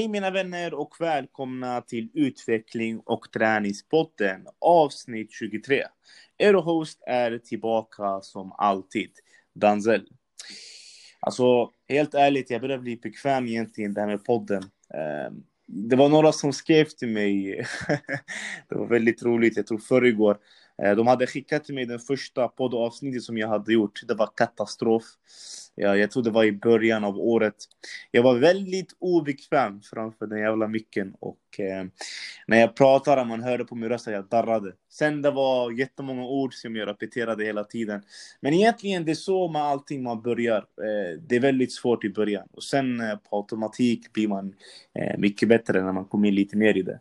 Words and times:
Hej 0.00 0.08
mina 0.08 0.30
vänner 0.30 0.74
och 0.74 0.94
välkomna 1.00 1.80
till 1.80 2.08
Utveckling 2.14 3.00
och 3.04 3.32
träningspodden 3.32 4.46
avsnitt 4.58 5.32
23. 5.32 5.82
Er 6.38 6.54
host 6.54 7.02
är 7.06 7.38
tillbaka 7.38 8.20
som 8.22 8.52
alltid, 8.52 9.10
Danzel. 9.54 10.08
Alltså, 11.20 11.70
helt 11.88 12.14
ärligt, 12.14 12.50
jag 12.50 12.60
börjar 12.60 12.78
bli 12.78 12.96
bekväm 12.96 13.46
egentligen 13.46 13.94
det 13.94 14.00
här 14.00 14.08
med 14.08 14.24
podden. 14.24 14.62
Ehm, 14.94 15.42
det 15.66 15.96
var 15.96 16.08
några 16.08 16.32
som 16.32 16.52
skrev 16.52 16.84
till 16.84 17.08
mig, 17.08 17.64
det 18.68 18.74
var 18.74 18.86
väldigt 18.86 19.22
roligt, 19.22 19.56
jag 19.56 19.66
tror 19.66 19.78
förrgår, 19.78 20.08
igår. 20.08 20.38
Eh, 20.82 20.96
de 20.96 21.06
hade 21.06 21.26
skickat 21.26 21.64
till 21.64 21.74
mig 21.74 21.86
den 21.86 21.98
första 21.98 22.48
poddavsnittet 22.48 23.22
som 23.22 23.38
jag 23.38 23.48
hade 23.48 23.72
gjort. 23.72 24.00
Det 24.08 24.14
var 24.14 24.30
katastrof. 24.36 25.04
Ja, 25.74 25.96
jag 25.96 26.10
tror 26.10 26.22
det 26.22 26.30
var 26.30 26.44
i 26.44 26.52
början 26.52 27.04
av 27.04 27.18
året. 27.18 27.54
Jag 28.10 28.22
var 28.22 28.34
väldigt 28.34 28.96
obekväm 28.98 29.80
framför 29.80 30.26
den 30.26 30.38
jävla 30.38 30.68
micken 30.68 31.14
och 31.20 31.60
eh, 31.60 31.84
när 32.46 32.60
jag 32.60 32.76
pratade, 32.76 33.24
man 33.24 33.42
hörde 33.42 33.64
på 33.64 33.74
min 33.74 33.88
röst 33.88 34.08
att 34.08 34.14
jag 34.14 34.28
darrade. 34.28 34.72
Sen 34.90 35.22
det 35.22 35.30
var 35.30 35.70
jättemånga 35.70 36.24
ord 36.24 36.54
som 36.54 36.76
jag 36.76 36.88
repeterade 36.88 37.44
hela 37.44 37.64
tiden. 37.64 38.02
Men 38.40 38.54
egentligen 38.54 39.04
det 39.04 39.10
är 39.10 39.14
så 39.14 39.48
med 39.48 39.62
allting 39.62 40.02
man 40.02 40.22
börjar. 40.22 40.58
Eh, 40.58 41.20
det 41.28 41.36
är 41.36 41.40
väldigt 41.40 41.72
svårt 41.72 42.04
i 42.04 42.10
början 42.10 42.48
och 42.52 42.64
sen 42.64 43.00
eh, 43.00 43.16
på 43.16 43.36
automatik 43.36 44.12
blir 44.12 44.28
man 44.28 44.54
eh, 44.94 45.18
mycket 45.18 45.48
bättre 45.48 45.82
när 45.82 45.92
man 45.92 46.04
kommer 46.04 46.28
in 46.28 46.34
lite 46.34 46.56
mer 46.56 46.76
i 46.76 46.82
det. 46.82 47.00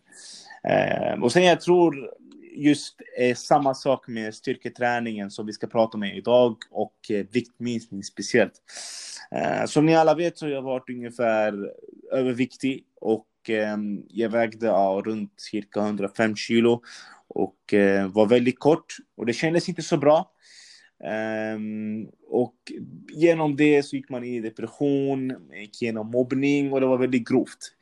Eh, 0.63 1.23
och 1.23 1.31
sen 1.31 1.43
jag 1.43 1.61
tror 1.61 2.13
just 2.57 2.95
eh, 3.17 3.35
samma 3.35 3.73
sak 3.73 4.07
med 4.07 4.33
styrketräningen 4.33 5.31
som 5.31 5.45
vi 5.45 5.53
ska 5.53 5.67
prata 5.67 5.97
om 5.97 6.03
idag 6.03 6.57
och 6.71 6.95
eh, 7.09 7.25
viktminskning 7.31 8.03
speciellt. 8.03 8.61
Eh, 9.31 9.65
som 9.65 9.85
ni 9.85 9.95
alla 9.95 10.15
vet 10.15 10.37
så 10.37 10.45
har 10.45 10.51
jag 10.51 10.61
varit 10.61 10.89
ungefär 10.89 11.53
överviktig 12.11 12.83
och 13.01 13.49
eh, 13.49 13.77
jag 14.07 14.29
vägde 14.29 14.65
ja, 14.65 15.01
runt 15.05 15.33
cirka 15.37 15.79
105 15.79 16.35
kilo 16.35 16.81
och 17.27 17.73
eh, 17.73 18.07
var 18.07 18.25
väldigt 18.25 18.59
kort 18.59 18.95
och 19.17 19.25
det 19.25 19.33
kändes 19.33 19.69
inte 19.69 19.81
så 19.81 19.97
bra. 19.97 20.31
Um, 21.55 22.09
och 22.29 22.55
genom 23.13 23.55
det 23.55 23.83
så 23.83 23.95
gick 23.95 24.09
man 24.09 24.23
in 24.23 24.33
i 24.33 24.39
depression, 24.39 25.33
gick 25.53 25.81
igenom 25.81 26.11
mobbning 26.11 26.73
och 26.73 26.81
det 26.81 26.87
var 26.87 26.97
väldigt 26.97 27.27
grovt. 27.27 27.73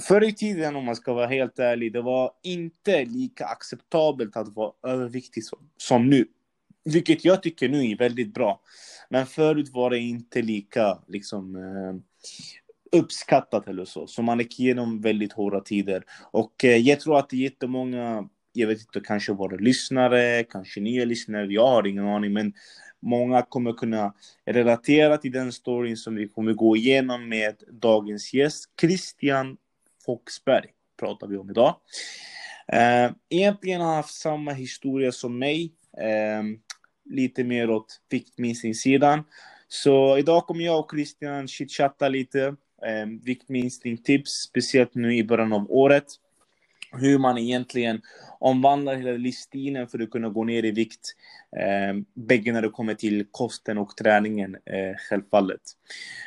Förr 0.00 0.24
i 0.24 0.32
tiden, 0.32 0.76
om 0.76 0.84
man 0.84 0.96
ska 0.96 1.12
vara 1.12 1.26
helt 1.26 1.58
ärlig, 1.58 1.92
det 1.92 2.02
var 2.02 2.30
inte 2.42 3.04
lika 3.04 3.44
acceptabelt 3.44 4.36
att 4.36 4.54
vara 4.54 4.72
överviktig 4.82 5.44
som, 5.44 5.58
som 5.76 6.10
nu. 6.10 6.26
Vilket 6.84 7.24
jag 7.24 7.42
tycker 7.42 7.68
nu 7.68 7.90
är 7.90 7.96
väldigt 7.96 8.34
bra. 8.34 8.60
Men 9.08 9.26
förut 9.26 9.68
var 9.72 9.90
det 9.90 9.98
inte 9.98 10.42
lika 10.42 10.98
liksom, 11.08 11.56
eh, 11.56 11.94
uppskattat 13.00 13.68
eller 13.68 13.84
så. 13.84 14.06
Så 14.06 14.22
man 14.22 14.38
gick 14.38 14.60
igenom 14.60 15.00
väldigt 15.00 15.32
hårda 15.32 15.60
tider. 15.60 16.04
Och 16.30 16.64
eh, 16.64 16.76
jag 16.76 17.00
tror 17.00 17.18
att 17.18 17.30
det 17.30 17.36
är 17.36 17.40
jättemånga, 17.40 18.28
jag 18.52 18.68
vet 18.68 18.80
inte, 18.80 19.00
kanske 19.00 19.32
våra 19.32 19.56
lyssnare, 19.56 20.44
kanske 20.44 20.80
nya 20.80 21.04
lyssnare, 21.04 21.46
jag 21.46 21.66
har 21.66 21.86
ingen 21.86 22.08
aning, 22.08 22.32
men 22.32 22.52
många 23.02 23.42
kommer 23.42 23.72
kunna 23.72 24.14
relatera 24.46 25.16
till 25.16 25.32
den 25.32 25.52
storyn 25.52 25.96
som 25.96 26.14
vi 26.14 26.28
kommer 26.28 26.52
gå 26.52 26.76
igenom 26.76 27.28
med 27.28 27.62
dagens 27.70 28.34
gäst, 28.34 28.64
Christian 28.80 29.56
Foxberg 30.04 30.66
pratar 31.00 31.26
vi 31.26 31.36
om 31.36 31.50
idag. 31.50 31.76
Eh, 32.68 33.10
egentligen 33.28 33.80
har 33.80 33.88
han 33.88 33.96
haft 33.96 34.14
samma 34.14 34.52
historia 34.52 35.12
som 35.12 35.38
mig, 35.38 35.72
eh, 35.98 36.42
lite 37.04 37.44
mer 37.44 37.70
åt 37.70 38.00
viktminskningssidan. 38.10 39.24
Så 39.68 40.18
idag 40.18 40.46
kommer 40.46 40.64
jag 40.64 40.80
och 40.80 40.90
Christian 40.90 41.48
chitchatta 41.48 42.08
lite, 42.08 42.46
eh, 42.86 43.06
viktminskning-tips, 43.22 44.30
speciellt 44.30 44.94
nu 44.94 45.16
i 45.16 45.24
början 45.24 45.52
av 45.52 45.72
året. 45.72 46.06
Hur 46.92 47.18
man 47.18 47.38
egentligen 47.38 48.02
omvandlar 48.42 48.94
hela 48.94 49.12
livsstilen 49.12 49.88
för 49.88 50.02
att 50.02 50.10
kunna 50.10 50.28
gå 50.28 50.44
ner 50.44 50.64
i 50.64 50.70
vikt. 50.70 51.14
Eh, 51.56 52.02
bägge 52.14 52.52
när 52.52 52.62
det 52.62 52.68
kommer 52.68 52.94
till 52.94 53.24
kosten 53.30 53.78
och 53.78 53.96
träningen, 53.96 54.54
eh, 54.54 54.96
självfallet. 55.08 55.60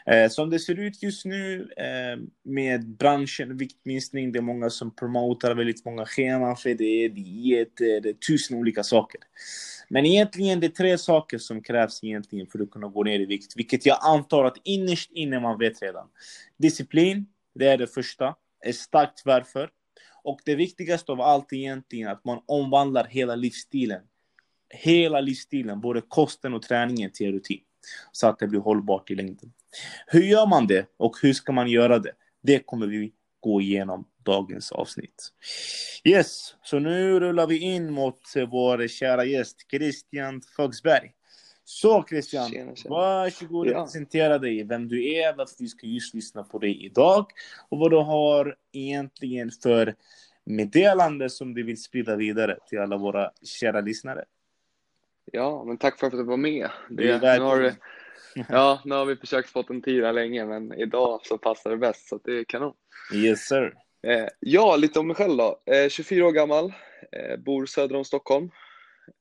Eh, 0.06 0.30
som 0.30 0.50
det 0.50 0.60
ser 0.60 0.80
ut 0.80 1.04
just 1.04 1.26
nu 1.26 1.70
eh, 1.78 2.24
med 2.44 2.88
branschen 2.88 3.58
viktminskning, 3.58 4.32
det 4.32 4.40
är 4.40 4.42
många 4.42 4.70
som 4.70 4.96
promotar 4.96 5.56
väldigt 5.56 5.86
många 5.86 6.06
scheman 6.06 6.58
för 6.58 6.70
det, 6.70 7.08
dieter, 7.08 7.96
eh, 7.96 8.02
det 8.02 8.10
är 8.10 8.14
tusen 8.14 8.58
olika 8.58 8.84
saker. 8.84 9.22
Men 9.90 10.06
egentligen 10.06 10.60
det 10.60 10.68
är 10.68 10.72
tre 10.72 10.98
saker 10.98 11.38
som 11.38 11.62
krävs 11.62 12.04
egentligen 12.04 12.48
för 12.48 12.60
att 12.60 12.72
kunna 12.72 12.88
gå 12.88 13.04
ner 13.04 13.20
i 13.20 13.26
vikt, 13.26 13.58
vilket 13.58 13.86
jag 13.86 13.98
antar 14.02 14.46
att 14.46 14.58
innerst 14.64 15.12
inne 15.12 15.40
man 15.40 15.60
vet 15.60 15.82
redan. 15.82 16.08
Disciplin, 16.58 17.26
det 17.56 17.68
är 17.68 17.78
det 17.78 17.88
första. 17.88 18.36
Ett 18.66 18.76
starkt 18.76 19.22
varför. 19.26 19.70
Och 20.26 20.40
det 20.46 20.56
viktigaste 20.56 21.12
av 21.12 21.22
allt 21.22 21.54
egentligen 21.54 22.08
är 22.08 22.12
att 22.12 22.26
man 22.26 22.42
omvandlar 22.46 23.04
hela 23.04 23.36
livsstilen. 23.36 24.02
Hela 24.70 25.22
livsstilen, 25.22 25.82
både 25.82 26.02
kosten 26.02 26.54
och 26.54 26.62
träningen 26.62 27.12
till 27.12 27.32
rutin. 27.32 27.62
Så 28.12 28.28
att 28.28 28.40
det 28.40 28.48
blir 28.48 28.60
hållbart 28.60 29.12
i 29.12 29.16
längden. 29.16 29.54
Hur 30.08 30.24
gör 30.24 30.48
man 30.48 30.68
det 30.68 30.86
och 30.98 31.16
hur 31.22 31.34
ska 31.34 31.52
man 31.52 31.68
göra 31.68 32.00
det? 32.00 32.12
Det 32.44 32.60
kommer 32.60 32.88
vi 32.88 33.14
gå 33.40 33.62
igenom 33.62 34.08
dagens 34.24 34.72
avsnitt. 34.72 35.34
Yes, 36.04 36.56
så 36.64 36.80
nu 36.80 37.20
rullar 37.20 37.48
vi 37.48 37.60
in 37.60 37.94
mot 37.94 38.22
vår 38.48 38.88
kära 38.88 39.26
gäst 39.26 39.58
Christian 39.72 40.42
Fogsberg. 40.56 41.12
Så 41.68 42.06
Christian, 42.10 42.50
tjena, 42.50 42.76
tjena. 42.76 42.96
varsågod 42.96 43.68
och 43.68 43.74
ja. 43.74 43.84
presentera 43.84 44.38
dig, 44.38 44.64
vem 44.64 44.88
du 44.88 45.14
är, 45.14 45.36
varför 45.36 45.56
vi 45.60 45.68
ska 45.68 45.88
just 45.88 46.14
lyssna 46.14 46.44
på 46.44 46.60
dig 46.60 46.86
idag 46.86 47.26
och 47.70 47.80
vad 47.80 47.92
du 47.92 47.98
har 47.98 48.56
egentligen 48.72 49.52
för 49.64 49.96
meddelande 50.44 51.30
som 51.30 51.54
du 51.54 51.64
vill 51.64 51.82
sprida 51.82 52.16
vidare 52.16 52.58
till 52.70 52.80
alla 52.80 52.98
våra 52.98 53.32
kära 53.44 53.82
lyssnare. 53.82 54.26
Ja, 55.32 55.64
men 55.64 55.78
tack 55.78 56.00
för 56.00 56.08
att 56.08 56.14
du 56.14 56.24
var 56.24 56.38
med. 56.38 56.70
Det, 56.90 57.18
det 57.18 57.38
nu 57.38 57.44
har, 57.44 57.74
ja, 58.50 58.82
nu 58.86 58.96
har 58.96 59.06
vi 59.06 59.16
försökt 59.16 59.50
få 59.50 59.64
en 59.70 59.82
tid 59.82 60.04
här 60.04 60.14
länge, 60.14 60.46
men 60.46 60.74
idag 60.74 61.20
så 61.24 61.38
passar 61.38 61.70
det 61.70 61.78
bäst, 61.78 62.08
så 62.08 62.20
det 62.24 62.40
är 62.40 62.44
kanon. 62.44 62.74
Yes 63.14 63.48
sir. 63.48 63.74
Eh, 64.08 64.28
ja, 64.40 64.76
lite 64.76 65.00
om 65.00 65.08
mig 65.08 65.16
själv 65.16 65.38
då. 65.38 65.62
Eh, 65.66 65.90
24 65.90 66.28
år 66.28 66.32
gammal, 66.32 66.74
eh, 67.12 67.38
bor 67.38 67.66
söder 67.66 67.96
om 67.96 68.06
Stockholm, 68.06 68.50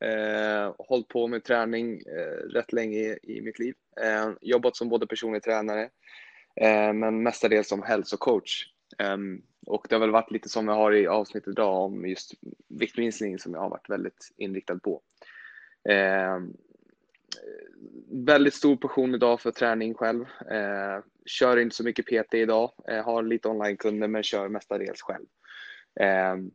Eh, 0.00 0.74
hållit 0.78 1.08
på 1.08 1.26
med 1.26 1.44
träning 1.44 2.00
eh, 2.06 2.48
rätt 2.48 2.72
länge 2.72 2.98
i, 2.98 3.18
i 3.22 3.40
mitt 3.40 3.58
liv. 3.58 3.74
Eh, 4.02 4.30
jobbat 4.40 4.76
som 4.76 4.88
både 4.88 5.06
personlig 5.06 5.42
tränare 5.42 5.82
eh, 6.60 6.92
men 6.92 7.22
mestadels 7.22 7.68
som 7.68 7.82
hälsocoach. 7.82 8.66
Eh, 8.98 9.16
och 9.66 9.86
det 9.88 9.94
har 9.94 10.00
väl 10.00 10.10
varit 10.10 10.30
lite 10.30 10.48
som 10.48 10.68
jag 10.68 10.74
har 10.74 10.92
i 10.92 11.06
avsnittet 11.06 11.48
idag 11.48 11.84
om 11.84 12.08
just 12.08 12.32
viktminskning 12.68 13.38
som 13.38 13.52
jag 13.54 13.60
har 13.60 13.70
varit 13.70 13.90
väldigt 13.90 14.32
inriktad 14.36 14.78
på. 14.78 15.02
Eh, 15.88 16.38
väldigt 18.10 18.54
stor 18.54 18.76
passion 18.76 19.14
idag 19.14 19.40
för 19.40 19.50
träning 19.50 19.94
själv. 19.94 20.24
Eh, 20.50 21.04
kör 21.26 21.56
inte 21.56 21.76
så 21.76 21.84
mycket 21.84 22.06
PT 22.06 22.34
idag. 22.34 22.72
Eh, 22.88 23.04
har 23.04 23.22
lite 23.22 23.48
onlinekunder 23.48 24.08
men 24.08 24.22
kör 24.22 24.48
mestadels 24.48 25.02
själv. 25.02 25.26
Ehm, 26.00 26.50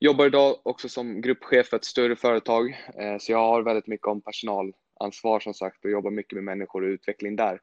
Eh, 0.00 0.04
Jobbar 0.06 0.26
idag 0.26 0.56
också 0.62 0.88
som 0.88 1.20
gruppchef 1.20 1.68
för 1.68 1.76
ett 1.76 1.84
större 1.84 2.16
företag, 2.16 2.70
eh, 2.98 3.18
så 3.18 3.32
jag 3.32 3.38
har 3.38 3.62
väldigt 3.62 3.86
mycket 3.86 4.06
om 4.06 4.20
personalansvar 4.20 5.40
som 5.40 5.54
sagt 5.54 5.84
och 5.84 5.90
jobbar 5.90 6.10
mycket 6.10 6.36
med 6.36 6.44
människor 6.44 6.82
och 6.82 6.88
utveckling 6.88 7.36
där. 7.36 7.60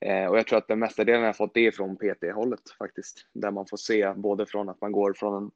Eh, 0.00 0.26
och 0.26 0.38
jag 0.38 0.46
tror 0.46 0.58
att 0.58 0.68
den 0.68 0.78
mesta 0.78 1.04
delen 1.04 1.22
jag 1.22 1.36
fått 1.36 1.54
det 1.54 1.72
från 1.72 1.96
PT-hållet 1.96 2.60
faktiskt, 2.78 3.26
där 3.34 3.50
man 3.50 3.66
får 3.66 3.76
se 3.76 4.12
både 4.16 4.46
från 4.46 4.68
att 4.68 4.80
man 4.80 4.92
går 4.92 5.14
från 5.14 5.42
en, 5.42 5.50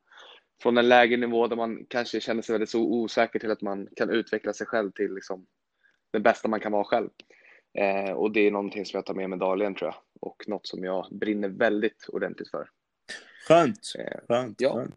från 0.63 0.79
en 0.79 0.89
lägre 0.89 1.17
nivå 1.17 1.47
där 1.47 1.57
man 1.57 1.87
kanske 1.89 2.21
känner 2.21 2.43
sig 2.43 2.53
väldigt 2.53 2.71
så 2.71 2.81
osäker 2.81 3.39
till 3.39 3.51
att 3.51 3.63
man 3.63 3.89
kan 3.97 4.11
utveckla 4.11 4.53
sig 4.53 4.67
själv 4.67 4.91
till 4.91 5.15
liksom 5.15 5.47
det 6.13 6.21
bästa 6.21 6.49
man 6.49 6.61
kan 6.61 6.73
vara 6.73 6.85
själv. 6.85 7.09
Eh, 7.79 8.13
och 8.13 8.33
det 8.33 8.41
är 8.41 8.51
någonting 8.51 8.87
som 8.87 8.99
jag 8.99 9.07
tar 9.07 9.15
med 9.15 9.31
mig 9.31 9.39
dagligen 9.39 9.75
tror 9.75 9.91
jag 9.91 10.03
och 10.21 10.45
något 10.49 10.67
som 10.67 10.85
jag 10.85 11.07
brinner 11.11 11.49
väldigt 11.49 12.07
ordentligt 12.09 12.51
för. 12.51 12.69
Skönt, 13.49 13.79
skönt, 14.29 14.61
ja. 14.61 14.75
skönt. 14.75 14.95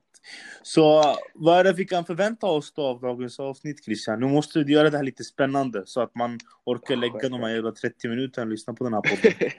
Så 0.61 1.15
vad 1.33 1.59
är 1.59 1.63
det 1.63 1.73
vi 1.73 1.85
kan 1.85 2.05
förvänta 2.05 2.47
oss 2.47 2.73
då 2.73 2.81
av 2.81 3.01
dagens 3.01 3.39
avsnitt 3.39 3.85
Christian? 3.85 4.19
Nu 4.19 4.27
måste 4.27 4.63
du 4.63 4.73
göra 4.73 4.89
det 4.89 4.97
här 4.97 5.03
lite 5.03 5.23
spännande 5.23 5.83
så 5.85 6.01
att 6.01 6.15
man 6.15 6.39
orkar 6.65 6.95
lägga 6.95 7.29
de 7.29 7.41
här 7.41 7.71
30 7.71 8.07
minuterna 8.07 8.45
och 8.45 8.51
lyssna 8.51 8.73
på 8.73 8.83
den 8.83 8.93
här 8.93 9.01
podden. 9.01 9.51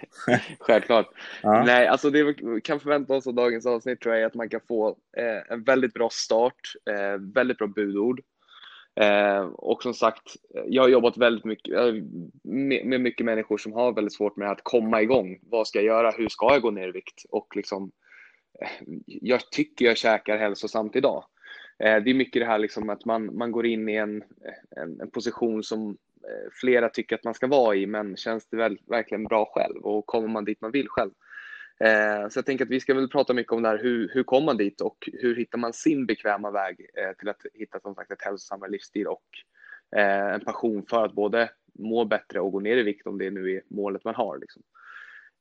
självklart. 0.58 1.06
Ja. 1.42 1.64
Nej, 1.64 1.86
alltså 1.86 2.10
det 2.10 2.24
vi 2.24 2.60
kan 2.60 2.80
förvänta 2.80 3.14
oss 3.14 3.26
av 3.26 3.34
dagens 3.34 3.66
avsnitt 3.66 4.00
tror 4.00 4.14
jag 4.14 4.22
är 4.22 4.26
att 4.26 4.34
man 4.34 4.48
kan 4.48 4.60
få 4.68 4.88
eh, 5.16 5.52
en 5.52 5.64
väldigt 5.64 5.94
bra 5.94 6.08
start, 6.12 6.60
eh, 6.90 7.20
väldigt 7.34 7.58
bra 7.58 7.66
budord. 7.66 8.20
Eh, 9.00 9.40
och 9.40 9.82
som 9.82 9.94
sagt, 9.94 10.36
jag 10.66 10.82
har 10.82 10.88
jobbat 10.88 11.16
väldigt 11.16 11.44
mycket 11.44 11.74
eh, 11.74 11.94
med, 12.42 12.86
med 12.86 13.00
mycket 13.00 13.26
människor 13.26 13.58
som 13.58 13.72
har 13.72 13.92
väldigt 13.92 14.14
svårt 14.14 14.36
med 14.36 14.50
att 14.50 14.60
komma 14.62 15.02
igång. 15.02 15.38
Vad 15.42 15.68
ska 15.68 15.78
jag 15.78 15.86
göra? 15.86 16.10
Hur 16.10 16.28
ska 16.28 16.52
jag 16.52 16.62
gå 16.62 16.70
ner 16.70 16.88
i 16.88 16.92
vikt? 16.92 17.24
Och 17.30 17.56
liksom 17.56 17.90
jag 19.06 19.50
tycker 19.50 19.84
jag 19.84 19.96
käkar 19.96 20.36
hälsosamt 20.36 20.96
idag. 20.96 21.24
Eh, 21.78 22.02
det 22.02 22.10
är 22.10 22.14
mycket 22.14 22.42
det 22.42 22.46
här 22.46 22.58
liksom 22.58 22.90
att 22.90 23.04
man, 23.04 23.36
man 23.36 23.52
går 23.52 23.66
in 23.66 23.88
i 23.88 23.94
en, 23.94 24.22
en, 24.76 25.00
en, 25.00 25.10
position 25.10 25.62
som 25.62 25.88
eh, 26.22 26.50
flera 26.52 26.88
tycker 26.88 27.16
att 27.16 27.24
man 27.24 27.34
ska 27.34 27.46
vara 27.46 27.76
i, 27.76 27.86
men 27.86 28.16
känns 28.16 28.46
det 28.46 28.56
väl, 28.56 28.78
verkligen 28.86 29.24
bra 29.24 29.44
själv 29.54 29.76
och 29.76 30.06
kommer 30.06 30.28
man 30.28 30.44
dit 30.44 30.60
man 30.60 30.70
vill 30.70 30.88
själv. 30.88 31.10
Eh, 31.80 32.28
så 32.28 32.38
jag 32.38 32.46
tänker 32.46 32.64
att 32.64 32.70
vi 32.70 32.80
ska 32.80 32.94
väl 32.94 33.08
prata 33.08 33.34
mycket 33.34 33.52
om 33.52 33.62
det 33.62 33.68
här, 33.68 33.78
hur, 33.78 34.10
hur 34.14 34.22
kommer 34.22 34.46
man 34.46 34.56
dit 34.56 34.80
och 34.80 35.08
hur 35.12 35.36
hittar 35.36 35.58
man 35.58 35.72
sin 35.72 36.06
bekväma 36.06 36.50
väg 36.50 36.86
eh, 36.98 37.16
till 37.18 37.28
att 37.28 37.46
hitta 37.54 37.80
som 37.80 37.94
sagt 37.94 38.10
ett 38.10 38.22
hälsosammare 38.22 38.70
livsstil 38.70 39.06
och 39.06 39.24
eh, 39.96 40.34
en 40.34 40.40
passion 40.40 40.86
för 40.90 41.04
att 41.04 41.12
både 41.12 41.50
må 41.78 42.04
bättre 42.04 42.40
och 42.40 42.52
gå 42.52 42.60
ner 42.60 42.76
i 42.76 42.82
vikt 42.82 43.06
om 43.06 43.18
det 43.18 43.30
nu 43.30 43.52
är 43.52 43.62
målet 43.68 44.04
man 44.04 44.14
har. 44.14 44.38
Liksom. 44.38 44.62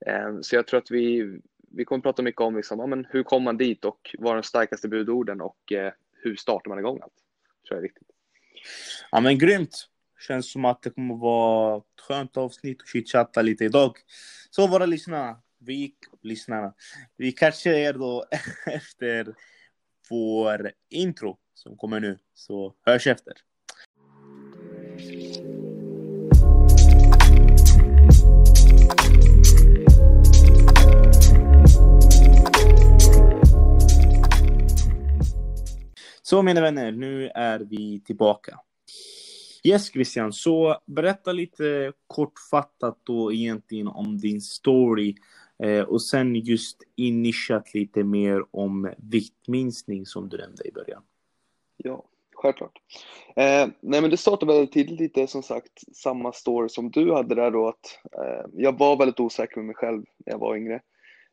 Eh, 0.06 0.40
så 0.42 0.56
jag 0.56 0.68
tror 0.68 0.78
att 0.78 0.92
vi, 0.92 1.40
vi 1.74 1.86
kommer 1.86 2.02
prata 2.02 2.22
mycket 2.22 2.42
om 2.42 2.56
liksom, 2.56 2.80
ja, 2.80 2.86
men 2.86 3.08
hur 3.10 3.24
kommer 3.24 3.44
man 3.44 3.58
dit 3.58 3.86
och 3.86 4.16
vad 4.20 4.32
är 4.32 4.36
de 4.36 4.44
starkaste 4.44 4.88
budorden 4.88 5.42
och 5.42 5.72
eh, 5.72 5.94
hur 6.12 6.36
startar 6.36 6.70
man 6.70 6.80
igång 6.80 7.00
allt. 7.02 7.14
Det 7.62 7.68
tror 7.68 7.76
jag 7.76 7.78
är 7.78 7.82
viktigt. 7.82 8.08
Ja 9.12 9.20
men 9.20 9.38
grymt. 9.38 9.90
Känns 10.28 10.52
som 10.52 10.66
att 10.66 10.82
det 10.82 10.90
kommer 10.90 11.16
vara 11.16 11.78
ett 11.78 12.02
skönt 12.08 12.38
avsnitt 12.38 12.82
och 12.82 12.88
chitchatta 12.88 13.42
lite 13.42 13.66
idag. 13.66 13.98
Så 14.50 14.68
våra 14.68 14.86
lyssnare, 14.86 15.36
vi 15.58 15.94
lyssnarna, 16.22 16.74
vi 17.18 17.32
kanske 17.32 17.88
är 17.88 17.94
då 17.94 18.26
efter 18.66 19.36
vår 20.10 20.72
intro 20.90 21.38
som 21.54 21.78
kommer 21.78 22.00
nu. 22.00 22.20
Så 22.34 22.76
hörs 22.86 23.08
efter. 23.08 23.34
Så 36.26 36.42
mina 36.42 36.62
vänner, 36.62 36.92
nu 36.92 37.30
är 37.36 37.60
vi 37.60 38.02
tillbaka. 38.06 38.60
Yes 39.64 39.92
Christian, 39.92 40.34
så 40.34 40.78
berätta 40.86 41.32
lite 41.32 41.94
kortfattat 42.08 43.00
då 43.04 43.34
egentligen 43.34 43.88
om 43.88 44.18
din 44.18 44.42
story 44.42 45.16
eh, 45.64 45.82
och 45.82 46.02
sen 46.02 46.36
just 46.36 46.78
initiat 46.96 47.74
lite 47.74 48.04
mer 48.04 48.46
om 48.52 48.94
viktminskning 48.98 50.06
som 50.06 50.30
du 50.30 50.38
nämnde 50.38 50.68
i 50.68 50.72
början. 50.72 51.04
Ja, 51.78 52.04
självklart. 52.36 52.82
Eh, 53.36 53.68
nej 53.80 54.02
men 54.02 54.10
det 54.10 54.18
startade 54.18 54.54
väldigt 54.54 54.74
tidigt 54.74 55.00
lite 55.00 55.28
som 55.28 55.44
sagt 55.44 55.96
samma 55.96 56.32
story 56.32 56.70
som 56.70 56.92
du 56.92 57.14
hade 57.14 57.36
där 57.36 57.52
då 57.52 57.68
att 57.68 58.00
eh, 58.18 58.46
jag 58.54 58.80
var 58.80 58.98
väldigt 58.98 59.20
osäker 59.20 59.58
med 59.58 59.66
mig 59.66 59.76
själv 59.76 60.04
när 60.26 60.34
jag 60.34 60.40
var 60.40 60.56
yngre. 60.56 60.82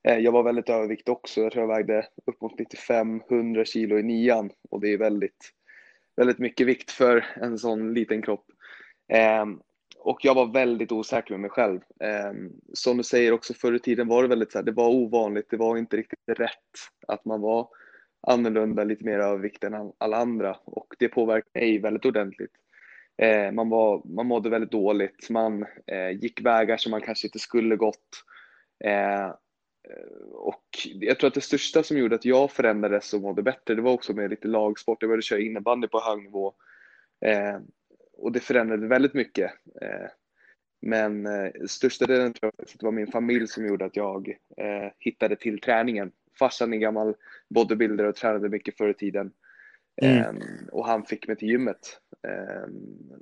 Eh, 0.09 0.19
jag 0.19 0.33
var 0.33 0.43
väldigt 0.43 0.69
överviktig 0.69 1.13
också. 1.13 1.41
Jag 1.41 1.53
tror 1.53 1.63
jag 1.63 1.77
vägde 1.77 2.07
upp 2.27 2.41
mot 2.41 2.59
95-100 2.59 3.65
kilo 3.65 3.99
i 3.99 4.03
nian 4.03 4.51
och 4.71 4.81
det 4.81 4.93
är 4.93 4.99
väldigt, 4.99 5.51
väldigt 6.17 6.39
mycket 6.39 6.67
vikt 6.67 6.91
för 6.91 7.27
en 7.37 7.59
sån 7.59 7.95
liten 7.95 8.23
kropp. 8.23 8.47
Ehm, 9.09 9.61
och 9.99 10.25
jag 10.25 10.35
var 10.35 10.53
väldigt 10.53 10.93
osäker 10.93 11.31
med 11.35 11.41
mig 11.41 11.51
själv. 11.51 11.81
Ehm, 12.01 12.53
som 12.73 12.97
du 12.97 13.03
säger 13.03 13.33
också 13.33 13.55
förr 13.55 13.75
i 13.75 13.79
tiden 13.79 14.09
var 14.09 14.23
det 14.23 14.29
väldigt 14.29 14.53
så 14.53 14.59
här, 14.59 14.65
det 14.65 14.73
var 14.73 14.89
ovanligt, 14.89 15.51
det 15.51 15.57
var 15.57 15.77
inte 15.77 15.97
riktigt 15.97 16.19
rätt 16.39 16.51
att 17.09 17.25
man 17.25 17.41
var 17.41 17.69
annorlunda, 18.27 18.85
lite 18.85 19.05
mer 19.05 19.19
övervikt 19.19 19.65
än 19.65 19.93
alla 19.99 20.17
andra 20.17 20.57
och 20.65 20.95
det 20.99 21.09
påverkade 21.09 21.61
mig 21.61 21.79
väldigt 21.79 22.05
ordentligt. 22.05 22.53
Ehm, 23.23 23.55
man, 23.55 23.69
var, 23.69 24.03
man 24.05 24.27
mådde 24.27 24.51
väldigt 24.51 24.73
dåligt, 24.73 25.31
man 25.31 25.67
eh, 25.87 26.11
gick 26.11 26.41
vägar 26.41 26.77
som 26.77 26.91
man 26.91 27.01
kanske 27.01 27.27
inte 27.27 27.39
skulle 27.39 27.77
gått. 27.77 28.25
Eh, 29.89 30.33
och 30.33 30.65
jag 30.85 31.19
tror 31.19 31.29
att 31.29 31.35
det 31.35 31.41
största 31.41 31.83
som 31.83 31.99
gjorde 31.99 32.15
att 32.15 32.25
jag 32.25 32.51
förändrades 32.51 33.15
och 33.15 33.21
mådde 33.21 33.43
bättre, 33.43 33.75
det 33.75 33.83
var 33.83 33.93
också 33.93 34.13
med 34.13 34.31
lite 34.31 34.49
lagsport. 34.49 35.03
Jag 35.03 35.09
började 35.09 35.23
köra 35.23 35.41
innebandy 35.41 35.89
på 35.89 36.01
hög 36.01 36.23
nivå. 36.23 36.55
Eh, 37.25 37.59
och 38.13 38.33
det 38.33 38.41
förändrade 38.41 38.87
väldigt 38.87 39.15
mycket. 39.15 39.53
Eh, 39.83 40.11
men 40.83 41.27
eh, 41.27 41.51
största 41.67 42.07
delen 42.07 42.33
tror 42.33 42.53
jag 42.57 42.65
att 42.65 42.79
det 42.79 42.87
var 42.87 42.93
min 42.93 43.13
familj 43.13 43.49
som 43.49 43.67
gjorde 43.67 43.85
att 43.85 43.97
jag 43.97 44.29
eh, 44.57 44.91
hittade 44.99 45.37
till 45.37 45.61
träningen. 45.61 46.13
Farsan 46.39 46.75
är 46.75 46.79
gammal 46.79 47.15
bodybuilder 47.49 48.05
och 48.05 48.17
tränade 48.17 48.49
mycket 48.49 48.77
förr 48.77 48.89
i 48.89 48.95
tiden. 48.95 49.33
Mm. 50.03 50.19
Eh, 50.19 50.43
och 50.73 50.87
han 50.87 51.05
fick 51.05 51.29
mig 51.29 51.37
till 51.37 51.49
gymmet. 51.49 52.01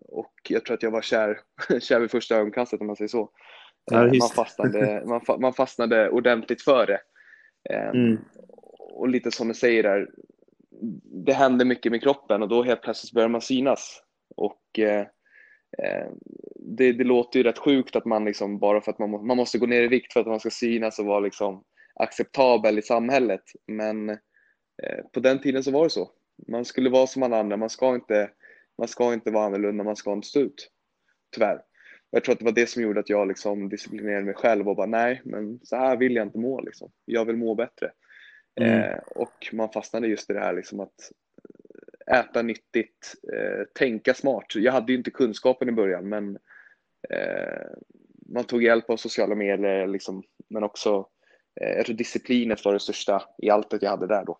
och 0.09 0.33
jag 0.49 0.65
tror 0.65 0.75
att 0.75 0.83
jag 0.83 0.91
var 0.91 1.03
kär, 1.03 1.41
kär 1.81 2.01
vid 2.01 2.11
första 2.11 2.37
ögonkastet 2.37 2.81
om 2.81 2.87
man 2.87 2.97
säger 2.97 3.09
så. 3.09 3.31
Ja, 3.91 4.07
eh, 4.07 4.13
man, 4.19 4.29
fastnade, 4.29 5.03
man, 5.07 5.21
man, 5.41 5.53
fastnade 5.53 6.11
ordentligt 6.11 6.63
för 6.63 6.87
det. 6.87 7.01
Eh, 7.71 7.89
mm. 7.89 8.19
Och 8.79 9.09
lite 9.09 9.31
som 9.31 9.49
du 9.49 9.55
säger 9.55 9.83
där, 9.83 10.09
det 11.05 11.33
händer 11.33 11.65
mycket 11.65 11.93
med 11.93 12.03
kroppen 12.03 12.43
och 12.43 12.49
då 12.49 12.63
helt 12.63 12.83
plötsligt 12.83 13.13
börjar 13.13 13.29
man 13.29 13.41
synas. 13.41 14.03
Och 14.37 14.79
eh, 14.79 15.07
eh, 15.79 16.07
det, 16.55 16.93
det, 16.93 17.05
låter 17.05 17.39
ju 17.39 17.43
rätt 17.43 17.59
sjukt 17.59 17.97
att 17.97 18.05
man 18.05 18.25
liksom, 18.25 18.59
bara 18.59 18.81
för 18.81 18.93
att 18.93 18.99
man, 18.99 19.27
man 19.27 19.37
måste 19.37 19.59
gå 19.59 19.67
ner 19.67 19.83
i 19.83 19.89
vikt 19.89 20.13
för 20.13 20.21
att 20.21 20.27
man 20.27 20.41
ska 20.41 20.51
synas 20.51 20.99
och 20.99 21.07
vara 21.07 21.21
liksom 21.21 21.65
acceptabel 21.95 22.79
i 22.79 22.83
samhället. 22.83 23.43
Men 23.67 24.11
eh, 24.83 25.05
på 25.13 25.21
den 25.21 25.41
tiden 25.41 25.65
så 25.65 25.71
var 25.71 25.85
det 25.85 25.91
så. 25.91 26.11
Man 26.49 26.65
skulle 26.65 26.91
vara 26.91 27.07
som 27.07 27.23
alla 27.23 27.41
andra, 27.41 27.57
man 27.57 27.71
ska 27.71 27.95
inte, 27.95 28.31
man 28.79 28.89
ska 28.89 29.13
inte 29.13 29.31
vara 29.31 29.47
annorlunda, 29.47 29.85
man 29.85 29.97
ska 29.97 30.13
inte 30.13 30.29
stå 30.29 30.41
ut. 30.41 30.71
Tyvärr. 31.35 31.61
Jag 32.11 32.25
tror 32.25 32.33
att 32.33 32.39
det 32.39 32.45
var 32.45 32.53
det 32.53 32.67
som 32.67 32.83
gjorde 32.83 33.01
att 33.01 33.09
jag 33.09 33.29
liksom 33.29 33.69
disciplinerade 33.69 34.25
mig 34.25 34.35
själv 34.35 34.69
och 34.69 34.77
bara 34.77 34.87
nej, 34.87 35.21
men 35.25 35.61
så 35.63 35.77
här 35.77 35.97
vill 35.97 36.17
jag 36.17 36.27
inte 36.27 36.39
må 36.39 36.61
liksom. 36.61 36.91
Jag 37.05 37.25
vill 37.25 37.37
må 37.37 37.55
bättre. 37.55 37.91
Mm. 38.61 38.81
Eh, 38.81 38.99
och 38.99 39.49
man 39.53 39.73
fastnade 39.73 40.07
just 40.09 40.31
i 40.31 40.33
det 40.33 40.41
här 40.41 40.53
liksom 40.53 40.81
att 40.81 41.13
äta 42.11 42.43
nyttigt, 42.43 43.15
eh, 43.33 43.65
tänka 43.75 44.15
smart. 44.15 44.55
Jag 44.55 44.73
hade 44.73 44.93
ju 44.93 44.99
inte 44.99 45.11
kunskapen 45.11 45.69
i 45.69 45.73
början, 45.73 46.09
men 46.09 46.39
eh, 47.11 47.67
man 48.27 48.45
tog 48.45 48.63
hjälp 48.63 48.91
av 48.91 48.97
sociala 48.97 49.35
medier, 49.35 49.87
liksom, 49.87 50.23
men 50.49 50.63
också 50.63 51.09
eh, 51.61 51.77
jag 51.77 51.87
tror 51.87 51.97
disciplinet 51.97 52.65
var 52.65 52.73
det 52.73 52.81
största 52.81 53.23
i 53.39 53.51
allt 53.51 53.75
jag 53.81 53.91
hade 53.91 54.07
där 54.07 54.25
då, 54.25 54.39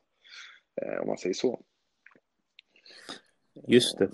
eh, 0.83 1.01
om 1.01 1.07
man 1.07 1.19
säger 1.19 1.35
så. 1.35 1.63
Just 3.67 3.99
det. 3.99 4.11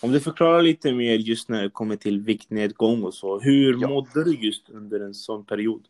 Om 0.00 0.12
du 0.12 0.20
förklarar 0.20 0.62
lite 0.62 0.92
mer 0.92 1.14
just 1.14 1.48
när 1.48 1.62
det 1.62 1.70
kommer 1.70 1.96
till 1.96 2.20
viktnedgång 2.20 3.02
och 3.02 3.14
så. 3.14 3.40
Hur 3.40 3.78
ja. 3.80 3.88
mådde 3.88 4.24
du 4.24 4.34
just 4.34 4.70
under 4.70 5.00
en 5.00 5.14
sån 5.14 5.44
period? 5.44 5.88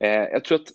Eh, 0.00 0.08
jag 0.10 0.44
tror 0.44 0.56
att 0.56 0.70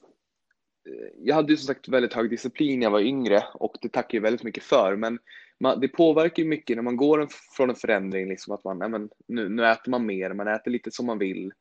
eh, 0.85 1.09
jag 1.23 1.35
hade 1.35 1.53
ju 1.53 1.57
som 1.57 1.67
sagt 1.67 1.87
väldigt 1.87 2.13
hög 2.13 2.29
disciplin 2.29 2.79
när 2.79 2.85
jag 2.85 2.91
var 2.91 3.01
yngre 3.01 3.43
och 3.53 3.77
det 3.81 3.89
tackar 3.89 4.17
jag 4.17 4.23
väldigt 4.23 4.43
mycket 4.43 4.63
för. 4.63 4.95
Men 4.95 5.19
man, 5.59 5.79
det 5.79 5.87
påverkar 5.87 6.43
ju 6.43 6.49
mycket 6.49 6.77
när 6.77 6.83
man 6.83 6.97
går 6.97 7.21
en, 7.21 7.27
från 7.57 7.69
en 7.69 7.75
förändring, 7.75 8.29
liksom 8.29 8.53
att 8.53 8.63
man, 8.63 8.77
men, 8.77 9.09
nu, 9.27 9.49
nu 9.49 9.65
äter 9.65 9.91
man 9.91 10.05
mer, 10.05 10.33
man 10.33 10.47
äter 10.47 10.71
lite 10.71 10.91
som 10.91 11.05
man 11.05 11.17
vill. 11.17 11.51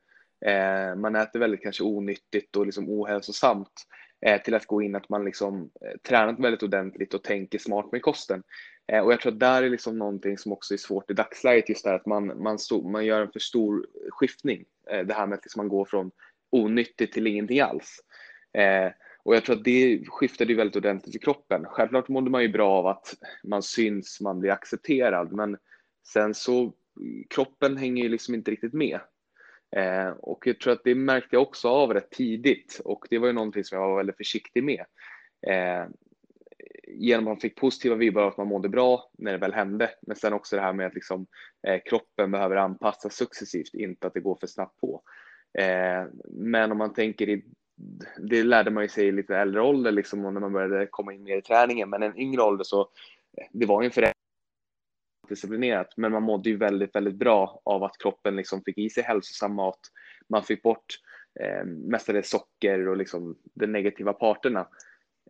Eh, 0.47 0.97
man 0.97 1.17
äter 1.17 1.39
väldigt 1.41 1.63
kanske 1.63 1.85
onyttigt 1.85 2.57
och 2.57 2.67
liksom 2.67 2.91
ohälsosamt 2.91 3.87
Eh, 4.21 4.43
till 4.43 4.55
att 4.55 4.67
gå 4.67 4.83
in 4.83 4.95
att 4.95 5.09
man 5.09 5.25
liksom 5.25 5.71
eh, 5.81 5.99
tränat 6.09 6.41
väldigt 6.41 6.63
ordentligt 6.63 7.15
och 7.15 7.23
tänker 7.23 7.59
smart 7.59 7.93
med 7.93 8.03
kosten. 8.03 8.43
Eh, 8.93 9.01
och 9.01 9.13
jag 9.13 9.21
tror 9.21 9.33
att 9.33 9.41
där 9.41 9.63
är 9.63 9.71
liksom 9.71 9.99
någonting 9.99 10.39
som 10.39 10.53
också 10.53 10.75
är 10.75 10.79
svårt 10.79 11.11
i 11.11 11.15
dagsläget, 11.15 11.69
just 11.69 11.85
det 11.85 11.95
att 11.95 12.07
man, 12.07 12.43
man, 12.43 12.59
stå, 12.59 12.89
man 12.89 13.05
gör 13.05 13.21
en 13.21 13.33
för 13.33 13.41
stor 13.41 13.87
skiftning. 14.11 14.65
Eh, 14.91 15.07
det 15.07 15.15
här 15.15 15.27
med 15.27 15.39
att 15.39 15.45
liksom 15.45 15.61
man 15.61 15.69
går 15.69 15.85
från 15.85 16.11
onyttigt 16.51 17.13
till 17.13 17.27
ingenting 17.27 17.61
alls. 17.61 18.01
Eh, 18.59 18.93
och 19.23 19.37
jag 19.37 19.45
tror 19.45 19.57
att 19.57 19.65
det 19.65 20.03
skiftade 20.07 20.55
väldigt 20.55 20.77
ordentligt 20.77 21.17
i 21.17 21.19
kroppen. 21.19 21.65
Självklart 21.65 22.09
mådde 22.09 22.31
man 22.31 22.43
ju 22.43 22.49
bra 22.49 22.71
av 22.71 22.87
att 22.87 23.15
man 23.45 23.63
syns, 23.63 24.21
man 24.21 24.41
blir 24.41 24.51
accepterad, 24.51 25.33
men 25.33 25.57
sen 26.13 26.35
så 26.35 26.73
kroppen 27.31 27.77
hänger 27.77 28.03
ju 28.03 28.09
liksom 28.09 28.35
inte 28.35 28.51
riktigt 28.51 28.73
med. 28.73 29.01
Eh, 29.77 30.09
och 30.09 30.47
jag 30.47 30.61
tror 30.61 30.73
att 30.73 30.85
det 30.85 30.95
märkte 30.95 31.37
jag 31.37 31.43
också 31.43 31.69
av 31.69 31.95
rätt 31.95 32.11
tidigt 32.11 32.81
och 32.85 33.07
det 33.11 33.19
var 33.19 33.27
ju 33.27 33.33
någonting 33.33 33.65
som 33.65 33.79
jag 33.79 33.89
var 33.89 33.97
väldigt 33.97 34.17
försiktig 34.17 34.65
med. 34.65 34.85
Eh, 35.47 35.87
genom 36.89 37.25
att 37.25 37.31
man 37.31 37.41
fick 37.41 37.57
positiva 37.57 37.95
vibbar 37.95 38.23
av 38.23 38.29
att 38.29 38.37
man 38.37 38.47
mådde 38.47 38.69
bra 38.69 39.11
när 39.19 39.33
det 39.33 39.39
väl 39.39 39.55
hände. 39.55 39.91
Men 40.01 40.17
sen 40.17 40.33
också 40.33 40.57
det 40.57 40.63
här 40.63 40.73
med 40.73 40.87
att 40.87 40.95
liksom, 40.95 41.27
eh, 41.67 41.81
kroppen 41.85 42.31
behöver 42.31 42.57
anpassas 42.57 43.17
successivt, 43.17 43.75
inte 43.75 44.07
att 44.07 44.15
det 44.15 44.21
går 44.21 44.37
för 44.41 44.47
snabbt 44.47 44.81
på. 44.81 45.03
Eh, 45.59 46.05
men 46.25 46.73
om 46.73 46.79
man 46.79 46.95
tänker 46.95 47.29
i, 47.29 47.45
det 48.19 48.43
lärde 48.43 48.71
man 48.71 48.85
ju 48.85 48.89
sig 48.89 49.07
i 49.07 49.13
lite 49.13 49.37
äldre 49.37 49.63
ålder, 49.63 49.93
liksom, 49.93 50.23
när 50.23 50.41
man 50.41 50.53
började 50.53 50.87
komma 50.91 51.13
in 51.13 51.23
mer 51.23 51.37
i 51.39 51.43
träningen, 51.43 51.91
men 51.91 52.03
en 52.03 52.19
yngre 52.19 52.43
ålder 52.43 52.65
så, 52.65 52.89
det 53.53 53.67
var 53.67 53.83
ju 53.83 53.87
en 53.87 53.93
förändring 53.93 54.26
disciplinerat, 55.29 55.89
men 55.97 56.13
man 56.13 56.23
mådde 56.23 56.51
ju 56.51 56.57
väldigt, 56.57 56.95
väldigt 56.95 57.15
bra 57.15 57.61
av 57.65 57.85
att 57.85 57.99
kroppen 57.99 58.37
liksom 58.37 58.63
fick 58.63 58.79
i 58.79 58.91
sig 58.91 59.03
hälsosam 59.03 59.55
mat. 59.55 59.81
Man 60.29 60.43
fick 60.43 60.63
bort 60.63 60.87
eh, 61.41 61.65
mestadels 61.65 62.31
socker 62.31 62.89
och 62.89 62.97
liksom 62.97 63.39
de 63.55 63.67
negativa 63.67 64.13
parterna. 64.13 64.61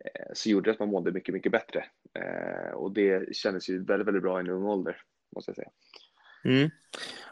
Eh, 0.05 0.31
så 0.33 0.49
gjorde 0.49 0.69
det 0.69 0.73
att 0.73 0.79
man 0.79 0.89
mådde 0.89 1.11
mycket, 1.11 1.33
mycket 1.33 1.51
bättre. 1.51 1.85
Eh, 2.13 2.73
och 2.73 2.91
det 2.91 3.35
kändes 3.35 3.69
ju 3.69 3.83
väldigt, 3.83 4.07
väldigt 4.07 4.23
bra 4.23 4.39
i 4.39 4.43
en 4.43 4.49
ung 4.49 4.63
ålder, 4.63 5.01
måste 5.35 5.49
jag 5.49 5.55
säga. 5.55 5.69
Mm. 6.43 6.69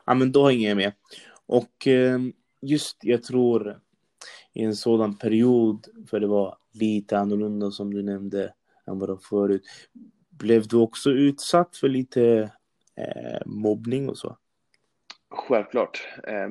Ja, 0.06 0.14
men 0.14 0.32
då 0.32 0.48
hänger 0.48 0.68
jag 0.68 0.78
med. 0.78 0.94
Och 1.46 1.88
eh, 1.88 2.20
just, 2.62 2.98
jag 3.02 3.24
tror, 3.24 3.80
i 4.54 4.64
en 4.64 4.76
sådan 4.76 5.18
period, 5.18 5.88
för 6.10 6.20
det 6.20 6.28
var 6.28 6.58
lite 6.74 7.18
annorlunda 7.18 7.72
som 7.72 7.94
du 7.94 8.04
nämnde 8.04 8.54
än 8.88 9.00
vad 9.00 9.10
det 9.10 9.14
var 9.14 9.22
förut. 9.22 9.64
Blev 10.40 10.68
du 10.68 10.78
också 10.78 11.10
utsatt 11.10 11.78
för 11.78 11.88
lite 11.88 12.52
eh, 12.98 13.42
mobbning 13.46 14.10
och 14.10 14.18
så? 14.18 14.38
Självklart. 15.30 16.08
Eh, 16.28 16.50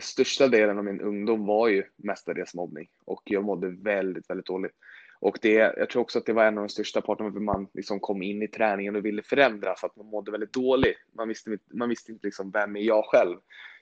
största 0.00 0.48
delen 0.48 0.78
av 0.78 0.84
min 0.84 1.00
ungdom 1.00 1.46
var 1.46 1.68
ju 1.68 1.84
mestadels 1.96 2.54
mobbning 2.54 2.88
och 3.04 3.22
jag 3.24 3.44
mådde 3.44 3.68
väldigt, 3.68 4.30
väldigt 4.30 4.46
dåligt. 4.46 4.72
Och 5.20 5.38
det, 5.42 5.52
jag 5.52 5.90
tror 5.90 6.02
också 6.02 6.18
att 6.18 6.26
det 6.26 6.32
var 6.32 6.44
en 6.44 6.58
av 6.58 6.64
de 6.64 6.68
största 6.68 7.00
parterna 7.00 7.32
för 7.32 7.40
man 7.40 7.68
liksom 7.74 8.00
kom 8.00 8.22
in 8.22 8.42
i 8.42 8.48
träningen 8.48 8.96
och 8.96 9.04
ville 9.04 9.22
förändra 9.22 9.74
för 9.74 9.86
att 9.86 9.96
man 9.96 10.06
mådde 10.06 10.30
väldigt 10.30 10.52
dåligt. 10.52 10.96
Man 11.12 11.28
visste, 11.28 11.58
man 11.74 11.88
visste 11.88 12.12
inte 12.12 12.26
liksom 12.26 12.50
vem 12.50 12.76
är 12.76 12.80
jag 12.80 13.04
själv. 13.04 13.36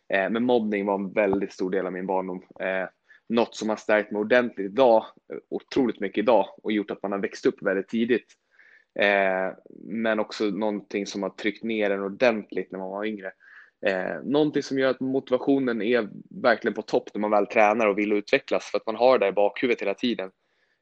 Eh, 0.09 0.31
men 0.31 0.45
mobbning 0.45 0.87
var 0.87 0.95
en 0.95 1.13
väldigt 1.13 1.53
stor 1.53 1.71
del 1.71 1.87
av 1.87 1.93
min 1.93 2.07
barndom. 2.07 2.43
Eh, 2.61 2.89
något 3.29 3.55
som 3.55 3.69
har 3.69 3.77
stärkt 3.77 4.11
mig 4.11 4.21
ordentligt 4.21 4.71
idag, 4.71 5.05
otroligt 5.49 6.01
mycket 6.01 6.19
idag 6.19 6.47
och 6.63 6.73
gjort 6.73 6.91
att 6.91 7.03
man 7.03 7.13
har 7.13 7.19
växt 7.19 7.47
upp 7.47 7.63
väldigt 7.63 7.89
tidigt. 7.89 8.27
Eh, 8.95 9.57
men 9.85 10.21
också 10.21 10.45
någonting 10.45 11.07
som 11.07 11.23
har 11.23 11.31
tryckt 11.31 11.65
ner 11.65 11.91
en 11.91 12.03
ordentligt 12.03 12.73
när 12.73 12.79
man 12.79 12.91
var 12.91 13.05
yngre. 13.05 13.33
Eh, 13.87 14.23
någonting 14.23 14.63
som 14.63 14.79
gör 14.79 14.91
att 14.91 15.01
motivationen 15.01 15.83
är 15.83 16.09
verkligen 16.43 16.75
på 16.75 16.83
topp 16.83 17.11
när 17.15 17.21
man 17.21 17.31
väl 17.31 17.47
tränar 17.47 17.87
och 17.87 17.99
vill 17.99 18.13
utvecklas 18.13 18.65
för 18.65 18.79
att 18.79 18.87
man 18.87 18.97
har 18.97 19.19
det 19.19 19.29
i 19.29 19.33
bakhuvudet 19.33 19.83
hela 19.83 19.95
tiden. 19.95 20.31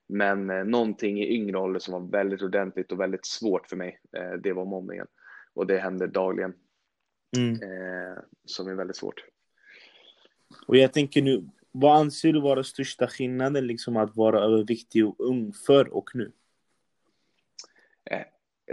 Men 0.09 0.51
eh, 0.51 0.65
någonting 0.65 1.21
i 1.21 1.35
yngre 1.35 1.59
ålder 1.59 1.81
som 1.81 1.93
var 1.93 2.11
väldigt 2.11 2.43
ordentligt 2.43 2.93
och 2.93 3.01
väldigt 3.01 3.27
svårt 3.27 3.69
för 3.69 3.77
mig, 3.77 4.01
eh, 4.17 4.33
det 4.33 4.53
var 4.53 4.65
mobbningen. 4.65 5.07
Och 5.55 5.67
det 5.67 5.79
händer 5.79 6.07
dagligen. 6.07 6.55
Mm. 7.37 7.53
Eh, 7.53 8.19
som 8.45 8.69
är 8.69 8.75
väldigt 8.75 8.97
svårt. 8.97 9.25
Och 10.67 10.77
jag 10.77 10.93
tänker 10.93 11.23
nu, 11.23 11.49
vad 11.73 11.97
anser 11.97 12.33
du 12.33 12.41
vara 12.41 12.65
största 12.65 13.07
skillnaden 13.07 13.67
liksom 13.67 13.97
att 13.97 14.17
vara 14.17 14.41
överviktig 14.41 15.07
och 15.07 15.15
ung 15.19 15.53
förr 15.67 15.89
och 15.95 16.11
nu? 16.15 16.33
Eh, 18.11 18.25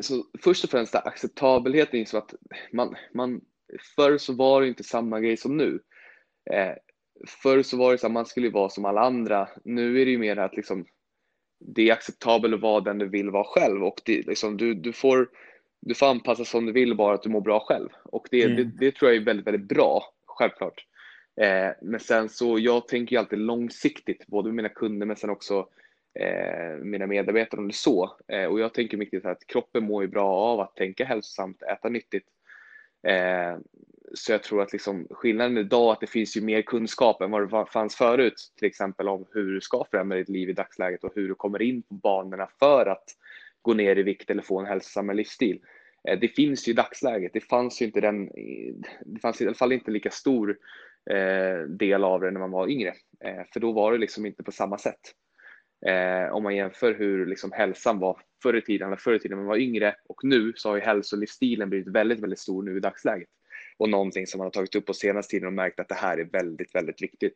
så 0.02 0.26
först 0.40 0.64
och 0.64 0.70
främst 0.70 0.96
acceptabelheten, 0.96 2.06
så 2.06 2.18
att 2.18 2.34
man, 2.72 2.96
man, 3.14 3.42
förr 3.96 4.18
så 4.18 4.34
var 4.34 4.62
det 4.62 4.68
inte 4.68 4.84
samma 4.84 5.20
grej 5.20 5.38
som 5.38 5.58
nu. 5.58 5.80
Eh, 6.52 6.74
förr 7.28 7.64
så 7.64 7.78
var 7.78 7.92
det 7.92 7.98
så 7.98 8.08
att 8.08 8.14
man 8.14 8.26
skulle 8.26 8.50
vara 8.50 8.70
som 8.70 8.86
alla 8.86 9.02
andra. 9.02 9.50
Nu 9.64 10.02
är 10.02 10.06
det 10.06 10.12
ju 10.12 10.18
mer 10.18 10.38
att 10.38 10.56
liksom, 10.56 10.86
det 11.60 11.90
är 11.90 11.94
acceptabelt 11.94 12.54
att 12.54 12.62
vara 12.62 12.82
den 12.82 12.98
du 12.98 13.10
vill 13.10 13.30
vara 13.30 13.44
själv 13.44 13.84
och 13.84 14.02
det, 14.06 14.28
liksom, 14.28 14.58
du, 14.58 14.74
du, 14.74 14.94
får, 14.94 15.30
du 15.82 15.96
får 15.96 16.06
anpassa 16.06 16.46
som 16.46 16.66
du 16.66 16.72
vill 16.72 16.96
bara 16.96 17.14
att 17.14 17.24
du 17.24 17.30
mår 17.30 17.42
bra 17.42 17.60
själv. 17.60 17.90
Och 18.04 18.28
det, 18.32 18.44
mm. 18.44 18.56
det, 18.56 18.64
det, 18.64 18.92
tror 18.92 19.12
jag 19.12 19.22
är 19.22 19.26
väldigt, 19.26 19.48
väldigt 19.48 19.68
bra, 19.68 20.04
självklart. 20.26 20.86
Eh, 21.42 21.70
men 21.82 22.00
sen 22.00 22.30
så, 22.30 22.60
jag 22.60 22.88
tänker 22.88 23.16
ju 23.16 23.20
alltid 23.20 23.40
långsiktigt, 23.40 24.28
både 24.28 24.48
med 24.48 24.56
mina 24.56 24.70
kunder 24.70 25.06
men 25.06 25.16
sen 25.16 25.30
också 25.30 25.68
Eh, 26.14 26.78
mina 26.78 27.08
medarbetare 27.08 27.60
om 27.60 27.68
det 27.68 27.72
är 27.72 27.74
så. 27.74 28.18
Eh, 28.28 28.46
och 28.46 28.60
jag 28.60 28.74
tänker 28.74 28.98
mycket 28.98 29.26
att 29.26 29.48
kroppen 29.48 29.84
mår 29.84 30.04
ju 30.04 30.08
bra 30.08 30.36
av 30.36 30.60
att 30.60 30.76
tänka 30.76 31.06
hälsosamt, 31.06 31.62
äta 31.62 31.90
nyttigt. 31.90 32.28
Eh, 33.08 33.58
så 34.14 34.32
jag 34.32 34.44
tror 34.44 34.62
att 34.62 34.74
liksom 34.74 35.08
skillnaden 35.10 35.58
idag 35.58 35.90
är 35.90 35.94
att 35.94 36.00
det 36.00 36.08
finns 36.08 36.38
ju 36.38 36.42
mer 36.42 36.62
kunskap 36.62 37.22
än 37.22 37.32
vad 37.32 37.50
det 37.50 37.66
fanns 37.72 37.96
förut, 37.96 38.54
till 38.56 38.68
exempel 38.68 39.10
om 39.10 39.26
hur 39.34 39.54
du 39.54 39.62
ska 39.62 39.86
förändra 39.92 40.18
ditt 40.18 40.30
liv 40.30 40.50
i 40.50 40.54
dagsläget 40.54 41.04
och 41.04 41.12
hur 41.16 41.28
du 41.28 41.36
kommer 41.36 41.62
in 41.62 41.82
på 41.82 41.94
banorna 41.94 42.50
för 42.60 42.86
att 42.86 43.06
gå 43.62 43.74
ner 43.74 44.00
i 44.00 44.04
vikt 44.04 44.30
eller 44.30 44.42
få 44.42 44.60
en 44.60 44.66
hälsosammare 44.66 45.18
livsstil. 45.18 45.62
Eh, 46.08 46.20
det 46.20 46.28
finns 46.28 46.68
ju 46.68 46.72
i 46.72 46.76
dagsläget, 46.76 47.34
det 47.34 47.42
fanns 47.42 47.82
ju 47.82 47.86
inte 47.86 48.02
den, 48.02 48.30
det 49.06 49.20
fanns 49.22 49.42
i 49.42 49.46
alla 49.46 49.56
fall 49.56 49.72
inte 49.72 49.92
lika 49.92 50.10
stor 50.10 50.58
eh, 51.10 51.62
del 51.62 52.04
av 52.04 52.22
det 52.22 52.32
när 52.32 52.40
man 52.40 52.52
var 52.52 52.68
yngre, 52.68 52.94
eh, 53.26 53.44
för 53.54 53.60
då 53.60 53.72
var 53.72 53.92
det 53.92 53.98
liksom 53.98 54.26
inte 54.26 54.44
på 54.44 54.52
samma 54.52 54.78
sätt. 54.78 55.14
Om 56.32 56.44
man 56.44 56.56
jämför 56.56 56.94
hur 56.94 57.26
liksom 57.26 57.52
hälsan 57.52 58.00
var 58.00 58.22
förr 58.44 58.58
i 58.58 58.62
tiden, 58.62 58.88
eller 58.88 58.98
förr 58.98 59.14
i 59.14 59.20
tiden 59.20 59.38
när 59.38 59.44
man 59.44 59.50
var 59.50 59.58
yngre 59.58 59.96
och 60.10 60.24
nu 60.24 60.54
så 60.56 60.70
har 60.70 60.76
ju 60.76 60.82
hälsolivsstilen 60.82 61.70
blivit 61.70 61.88
väldigt, 61.88 62.20
väldigt 62.20 62.40
stor 62.40 62.64
nu 62.64 62.78
i 62.78 62.80
dagsläget 62.80 63.30
och 63.78 63.90
någonting 63.90 64.28
som 64.28 64.38
man 64.38 64.46
har 64.46 64.52
tagit 64.52 64.76
upp 64.76 64.86
på 64.86 64.94
senaste 64.94 65.32
tiden 65.32 65.48
och 65.48 65.54
märkt 65.54 65.80
att 65.80 65.90
det 65.90 65.96
här 65.96 66.18
är 66.18 66.26
väldigt, 66.26 66.76
väldigt 66.76 67.02
viktigt. 67.02 67.34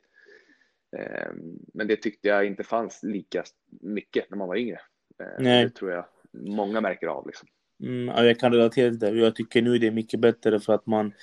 Ehm, 0.97 1.59
men 1.73 1.87
det 1.87 1.95
tyckte 1.95 2.27
jag 2.27 2.45
inte 2.45 2.63
fanns 2.63 3.03
lika 3.03 3.43
mycket 3.81 4.29
när 4.29 4.37
man 4.37 4.47
var 4.47 4.55
yngre. 4.55 4.79
Ehm, 5.19 5.43
Nej. 5.43 5.63
Det 5.63 5.69
tror 5.69 5.91
jag 5.91 6.05
många 6.31 6.81
märker 6.81 7.07
av. 7.07 7.27
Liksom. 7.27 7.47
Mm, 7.83 8.25
jag 8.25 8.39
kan 8.39 8.53
relatera 8.53 8.89
till 8.89 8.99
det. 8.99 9.09
Jag 9.09 9.35
tycker 9.35 9.61
nu 9.61 9.77
det 9.77 9.87
är 9.87 9.91
mycket 9.91 10.19
bättre 10.19 10.59
för 10.59 10.73
att 10.73 10.85
man 10.85 11.13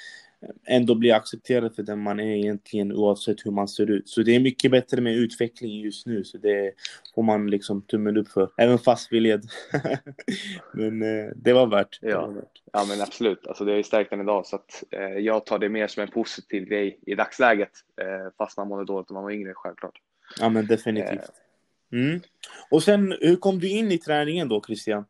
ändå 0.66 0.94
blir 0.94 1.14
accepterad 1.14 1.75
för 1.75 1.82
den 1.82 2.02
man 2.02 2.20
är 2.20 2.37
egentligen 2.37 2.92
oavsett 2.92 3.47
hur 3.47 3.50
man 3.50 3.68
ser 3.68 3.90
ut. 3.90 4.09
Så 4.09 4.23
det 4.23 4.37
är 4.37 4.40
mycket 4.40 4.70
bättre 4.70 5.00
med 5.00 5.16
utveckling 5.16 5.80
just 5.80 6.06
nu, 6.06 6.25
så 6.25 6.38
det 6.38 6.73
får 7.14 7.23
man 7.23 7.50
liksom 7.50 7.82
tummen 7.82 8.16
upp 8.16 8.28
för. 8.28 8.50
Även 8.56 8.78
fast 8.78 9.12
vi 9.12 9.20
led. 9.20 9.44
men 10.73 11.02
eh, 11.02 11.30
det 11.37 11.52
var 11.52 11.66
värt. 11.66 11.99
Ja. 12.02 12.09
Det 12.09 12.14
var 12.16 12.35
värt. 12.35 12.62
ja, 12.73 12.85
men 12.88 13.00
absolut. 13.00 13.47
Alltså, 13.47 13.64
det 13.64 13.73
har 13.73 13.76
ju 13.76 13.82
stärkt 13.82 14.11
den 14.11 14.20
idag, 14.20 14.47
så 14.47 14.56
att, 14.56 14.85
eh, 14.90 15.18
jag 15.18 15.47
tar 15.47 15.59
det 15.59 15.68
mer 15.68 15.87
som 15.87 16.02
en 16.02 16.11
positiv 16.11 16.64
grej 16.64 16.99
i 17.06 17.14
dagsläget, 17.14 17.73
eh, 18.00 18.32
fast 18.38 18.56
man 18.56 18.68
mådde 18.68 18.85
dåligt 18.85 19.11
när 19.11 19.14
man 19.14 19.25
var 19.25 19.30
yngre, 19.30 19.52
självklart. 19.54 19.99
Ja, 20.40 20.49
men 20.49 20.66
definitivt. 20.66 21.20
Eh. 21.92 21.99
Mm. 22.00 22.20
Och 22.70 22.82
sen, 22.82 23.16
hur 23.20 23.37
kom 23.37 23.59
du 23.59 23.68
in 23.68 23.92
i 23.92 23.99
träningen 23.99 24.49
då, 24.49 24.62
Christian? 24.66 25.04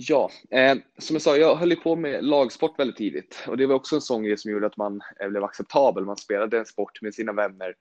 Ja, 0.00 0.30
eh, 0.50 0.76
som 0.98 1.14
jag 1.14 1.22
sa, 1.22 1.36
jag 1.36 1.56
höll 1.56 1.70
ju 1.70 1.76
på 1.76 1.96
med 1.96 2.24
lagsport 2.24 2.78
väldigt 2.78 2.96
tidigt 2.96 3.44
och 3.48 3.56
det 3.56 3.66
var 3.66 3.74
också 3.74 3.94
en 3.94 4.00
sån 4.00 4.22
grej 4.22 4.38
som 4.38 4.50
gjorde 4.50 4.66
att 4.66 4.76
man 4.76 5.00
eh, 5.20 5.28
blev 5.28 5.44
acceptabel. 5.44 6.04
Man 6.04 6.16
spelade 6.16 6.58
en 6.58 6.66
sport 6.66 7.02
med 7.02 7.14
sina 7.14 7.32
vänner. 7.32 7.74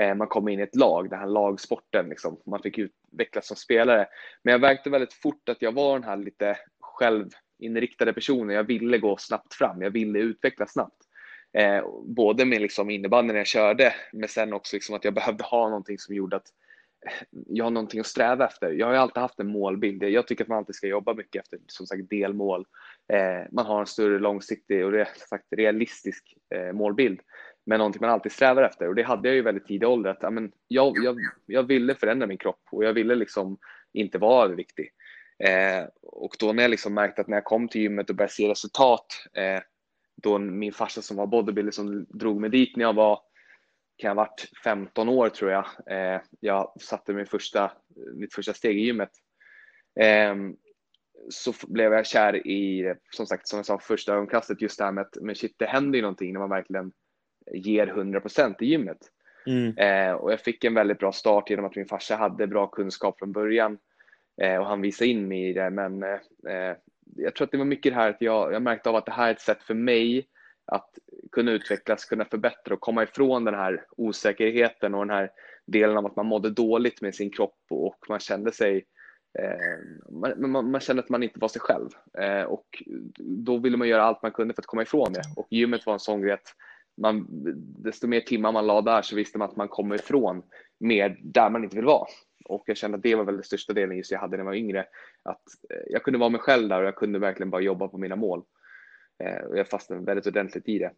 Eh, 0.00 0.14
man 0.14 0.26
kom 0.26 0.48
in 0.48 0.60
i 0.60 0.62
ett 0.62 0.76
lag, 0.76 1.10
den 1.10 1.18
här 1.18 1.26
lagsporten, 1.26 2.08
liksom. 2.08 2.40
man 2.46 2.62
fick 2.62 2.78
utvecklas 2.78 3.46
som 3.46 3.56
spelare. 3.56 4.06
Men 4.42 4.52
jag 4.52 4.60
märkte 4.60 4.90
väldigt 4.90 5.12
fort 5.12 5.48
att 5.48 5.62
jag 5.62 5.72
var 5.72 5.98
den 5.98 6.08
här 6.08 6.16
lite 6.16 6.56
självinriktade 6.80 8.12
personen. 8.12 8.56
Jag 8.56 8.64
ville 8.64 8.98
gå 8.98 9.16
snabbt 9.16 9.54
fram, 9.54 9.82
jag 9.82 9.90
ville 9.90 10.18
utvecklas 10.18 10.72
snabbt. 10.72 11.02
Eh, 11.52 11.84
både 12.04 12.44
med 12.44 12.60
liksom 12.60 12.90
innebandyn 12.90 13.36
jag 13.36 13.46
körde, 13.46 13.94
men 14.12 14.28
sen 14.28 14.52
också 14.52 14.76
liksom 14.76 14.94
att 14.94 15.04
jag 15.04 15.14
behövde 15.14 15.44
ha 15.44 15.68
någonting 15.68 15.98
som 15.98 16.14
gjorde 16.14 16.36
att 16.36 16.48
jag 17.30 17.64
har 17.64 17.70
någonting 17.70 18.00
att 18.00 18.06
sträva 18.06 18.46
efter. 18.46 18.70
Jag 18.70 18.86
har 18.86 18.94
alltid 18.94 19.20
haft 19.20 19.40
en 19.40 19.52
målbild. 19.52 20.02
Jag 20.02 20.26
tycker 20.26 20.44
att 20.44 20.48
man 20.48 20.58
alltid 20.58 20.74
ska 20.74 20.86
jobba 20.86 21.14
mycket 21.14 21.42
efter 21.42 21.58
som 21.66 21.86
sagt 21.86 22.10
delmål. 22.10 22.66
Eh, 23.12 23.48
man 23.52 23.66
har 23.66 23.80
en 23.80 23.86
större 23.86 24.18
långsiktig 24.18 24.86
och 24.86 25.06
sagt, 25.28 25.46
realistisk 25.50 26.34
eh, 26.54 26.72
målbild. 26.72 27.20
Men 27.66 27.78
någonting 27.78 28.00
man 28.00 28.10
alltid 28.10 28.32
strävar 28.32 28.62
efter 28.62 28.88
och 28.88 28.94
det 28.94 29.02
hade 29.02 29.28
jag 29.28 29.34
ju 29.34 29.42
väldigt 29.42 29.66
tidig 29.66 29.88
ålder. 29.88 30.10
Att, 30.10 30.24
amen, 30.24 30.52
jag, 30.68 30.94
jag, 31.04 31.16
jag 31.46 31.62
ville 31.62 31.94
förändra 31.94 32.26
min 32.26 32.38
kropp 32.38 32.62
och 32.70 32.84
jag 32.84 32.92
ville 32.92 33.14
liksom 33.14 33.58
inte 33.92 34.18
vara 34.18 34.44
överviktig. 34.44 34.90
Eh, 35.44 35.88
och 36.02 36.36
då 36.40 36.52
när 36.52 36.62
jag 36.62 36.70
liksom 36.70 36.94
märkte 36.94 37.20
att 37.20 37.28
när 37.28 37.36
jag 37.36 37.44
kom 37.44 37.68
till 37.68 37.80
gymmet 37.80 38.10
och 38.10 38.16
började 38.16 38.32
se 38.32 38.48
resultat, 38.48 39.06
eh, 39.32 39.62
då 40.22 40.38
min 40.38 40.72
farsa 40.72 41.02
som 41.02 41.16
var 41.16 41.26
bodybuilder 41.26 41.72
som 41.72 42.06
drog 42.08 42.40
mig 42.40 42.50
dit 42.50 42.76
när 42.76 42.84
jag 42.84 42.92
var 42.92 43.20
kan 44.00 44.16
ha 44.16 44.24
varit 44.24 44.50
15 44.64 45.08
år 45.08 45.28
tror 45.28 45.50
jag. 45.50 45.64
Eh, 45.86 46.20
jag 46.40 46.72
satte 46.80 47.12
min 47.12 47.26
första, 47.26 47.72
mitt 48.14 48.34
första 48.34 48.52
steg 48.52 48.78
i 48.78 48.80
gymmet. 48.80 49.10
Eh, 50.00 50.34
så 51.28 51.52
blev 51.66 51.92
jag 51.92 52.06
kär 52.06 52.46
i, 52.46 52.94
som 53.10 53.26
sagt, 53.26 53.48
som 53.48 53.56
jag 53.56 53.66
sa 53.66 53.78
första 53.78 54.14
ögonkastet, 54.14 54.62
just 54.62 54.78
det 54.78 54.84
här 54.84 54.92
med 54.92 55.02
att 55.02 55.16
men 55.20 55.34
shit, 55.34 55.54
det 55.58 55.66
händer 55.66 55.96
ju 55.96 56.02
någonting 56.02 56.32
när 56.32 56.40
man 56.40 56.50
verkligen 56.50 56.92
ger 57.52 57.86
100% 57.86 58.54
i 58.60 58.66
gymmet. 58.66 58.98
Mm. 59.46 59.76
Eh, 59.76 60.12
och 60.12 60.32
jag 60.32 60.40
fick 60.40 60.64
en 60.64 60.74
väldigt 60.74 60.98
bra 60.98 61.12
start 61.12 61.50
genom 61.50 61.64
att 61.64 61.76
min 61.76 61.86
farsa 61.86 62.16
hade 62.16 62.46
bra 62.46 62.66
kunskap 62.66 63.18
från 63.18 63.32
början 63.32 63.78
eh, 64.42 64.56
och 64.56 64.66
han 64.66 64.80
visade 64.80 65.10
in 65.10 65.28
mig 65.28 65.48
i 65.48 65.52
det. 65.52 65.70
Men 65.70 66.02
eh, 66.02 66.76
jag 67.16 67.34
tror 67.34 67.44
att 67.44 67.50
det 67.50 67.58
var 67.58 67.64
mycket 67.64 67.92
det 67.92 67.96
här 67.96 68.10
att 68.10 68.20
jag, 68.20 68.52
jag 68.52 68.62
märkte 68.62 68.88
av 68.88 68.96
att 68.96 69.06
det 69.06 69.12
här 69.12 69.28
är 69.28 69.32
ett 69.32 69.40
sätt 69.40 69.62
för 69.62 69.74
mig 69.74 70.28
att 70.70 70.90
kunna 71.32 71.50
utvecklas, 71.52 72.04
kunna 72.04 72.24
förbättra 72.24 72.74
och 72.74 72.80
komma 72.80 73.02
ifrån 73.02 73.44
den 73.44 73.54
här 73.54 73.84
osäkerheten 73.96 74.94
och 74.94 75.06
den 75.06 75.16
här 75.16 75.30
delen 75.66 75.96
av 75.96 76.06
att 76.06 76.16
man 76.16 76.26
mådde 76.26 76.50
dåligt 76.50 77.00
med 77.00 77.14
sin 77.14 77.30
kropp 77.30 77.58
och 77.70 77.96
man 78.08 78.20
kände 78.20 78.52
sig 78.52 78.84
eh, 79.38 80.12
man, 80.12 80.50
man, 80.50 80.70
man, 80.70 80.80
kände 80.80 81.02
att 81.02 81.08
man 81.08 81.22
inte 81.22 81.40
var 81.40 81.48
sig 81.48 81.60
själv 81.60 81.88
eh, 82.18 82.42
och 82.42 82.82
då 83.18 83.58
ville 83.58 83.76
man 83.76 83.88
göra 83.88 84.02
allt 84.02 84.22
man 84.22 84.32
kunde 84.32 84.54
för 84.54 84.62
att 84.62 84.66
komma 84.66 84.82
ifrån 84.82 85.12
det 85.12 85.22
och 85.36 85.46
gymmet 85.50 85.86
var 85.86 85.92
en 85.92 86.00
sån 86.00 86.22
grej 86.22 86.32
att 86.32 86.54
man, 86.96 87.26
desto 87.84 88.06
mer 88.06 88.20
timmar 88.20 88.52
man 88.52 88.66
la 88.66 88.80
där 88.80 89.02
så 89.02 89.16
visste 89.16 89.38
man 89.38 89.48
att 89.48 89.56
man 89.56 89.68
kommer 89.68 89.94
ifrån 89.94 90.42
mer 90.80 91.18
där 91.22 91.50
man 91.50 91.64
inte 91.64 91.76
vill 91.76 91.84
vara. 91.84 92.06
Och 92.44 92.62
jag 92.66 92.76
kände 92.76 92.96
att 92.96 93.02
det 93.02 93.14
var 93.14 93.24
väl 93.24 93.34
den 93.34 93.44
största 93.44 93.72
delen 93.72 93.96
just 93.96 94.10
jag 94.10 94.18
hade 94.18 94.36
när 94.36 94.38
jag 94.38 94.50
var 94.50 94.54
yngre. 94.54 94.86
Att 95.22 95.42
eh, 95.70 95.82
jag 95.90 96.02
kunde 96.02 96.18
vara 96.18 96.30
mig 96.30 96.40
själv 96.40 96.68
där 96.68 96.80
och 96.80 96.86
jag 96.86 96.96
kunde 96.96 97.18
verkligen 97.18 97.50
bara 97.50 97.62
jobba 97.62 97.88
på 97.88 97.98
mina 97.98 98.16
mål. 98.16 98.42
Eh, 99.20 99.44
och 99.44 99.58
jag 99.58 99.68
fastnade 99.68 100.04
väldigt 100.04 100.26
ordentligt 100.26 100.68
i 100.68 100.78
det. 100.78 100.92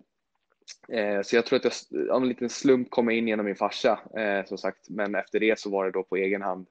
Eh, 0.98 1.22
så 1.22 1.36
jag 1.36 1.46
tror 1.46 1.56
att 1.56 1.86
jag 1.90 2.08
av 2.10 2.22
en 2.22 2.28
liten 2.28 2.48
slump 2.48 2.90
kom 2.90 3.10
in 3.10 3.28
genom 3.28 3.46
min 3.46 3.56
farsa 3.56 4.00
eh, 4.16 4.44
som 4.44 4.58
sagt, 4.58 4.90
men 4.90 5.14
efter 5.14 5.40
det 5.40 5.58
så 5.58 5.70
var 5.70 5.84
det 5.84 5.90
då 5.90 6.02
på 6.02 6.16
egen 6.16 6.42
hand. 6.42 6.66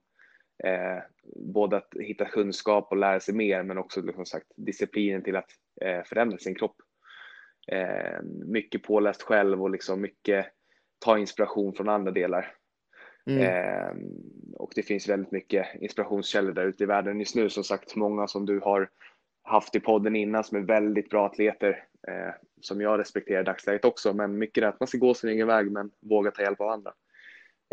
Både 1.35 1.77
att 1.77 1.93
hitta 1.99 2.25
kunskap 2.25 2.87
och 2.91 2.97
lära 2.97 3.19
sig 3.19 3.33
mer, 3.33 3.63
men 3.63 3.77
också 3.77 4.01
som 4.13 4.25
sagt 4.25 4.47
disciplinen 4.55 5.23
till 5.23 5.35
att 5.35 5.49
förändra 6.05 6.37
sin 6.37 6.55
kropp. 6.55 6.75
Mycket 8.45 8.83
påläst 8.83 9.21
själv 9.21 9.61
och 9.61 9.69
liksom 9.69 10.01
mycket 10.01 10.45
ta 10.99 11.17
inspiration 11.17 11.73
från 11.73 11.89
andra 11.89 12.11
delar. 12.11 12.55
Mm. 13.25 13.97
och 14.55 14.71
det 14.75 14.83
finns 14.83 15.09
väldigt 15.09 15.31
mycket 15.31 15.67
inspirationskällor 15.81 16.53
där 16.53 16.65
ute 16.65 16.83
i 16.83 16.87
världen 16.87 17.19
just 17.19 17.35
nu. 17.35 17.49
Som 17.49 17.63
sagt, 17.63 17.95
många 17.95 18.27
som 18.27 18.45
du 18.45 18.59
har 18.59 18.89
haft 19.43 19.75
i 19.75 19.79
podden 19.79 20.15
innan 20.15 20.43
som 20.43 20.57
är 20.57 20.61
väldigt 20.61 21.09
bra 21.09 21.25
atleter. 21.25 21.83
Eh, 22.07 22.33
som 22.61 22.81
jag 22.81 22.99
respekterar 22.99 23.41
i 23.41 23.43
dagsläget 23.43 23.85
också. 23.85 24.13
Men 24.13 24.37
mycket 24.37 24.63
är 24.63 24.67
att 24.67 24.79
man 24.79 24.87
ska 24.87 24.97
gå 24.97 25.13
sin 25.13 25.29
egen 25.29 25.47
väg 25.47 25.71
men 25.71 25.91
våga 25.99 26.31
ta 26.31 26.41
hjälp 26.41 26.61
av 26.61 26.69
andra. 26.69 26.91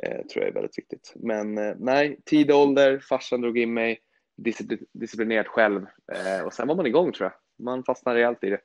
Eh, 0.02 0.26
tror 0.26 0.44
jag 0.44 0.48
är 0.48 0.52
väldigt 0.52 0.78
viktigt. 0.78 1.12
Men 1.16 1.58
eh, 1.58 1.74
nej, 1.78 2.20
tid 2.24 2.50
och 2.50 2.58
ålder, 2.58 2.98
farsan 2.98 3.40
drog 3.40 3.58
in 3.58 3.74
mig, 3.74 4.00
disciplinerat 4.92 5.48
själv 5.48 5.86
eh, 6.12 6.46
och 6.46 6.52
sen 6.52 6.68
var 6.68 6.74
man 6.74 6.86
igång 6.86 7.12
tror 7.12 7.30
jag. 7.30 7.64
Man 7.64 7.84
fastnar 7.84 8.14
rejält 8.14 8.44
i 8.44 8.50
det. 8.50 8.60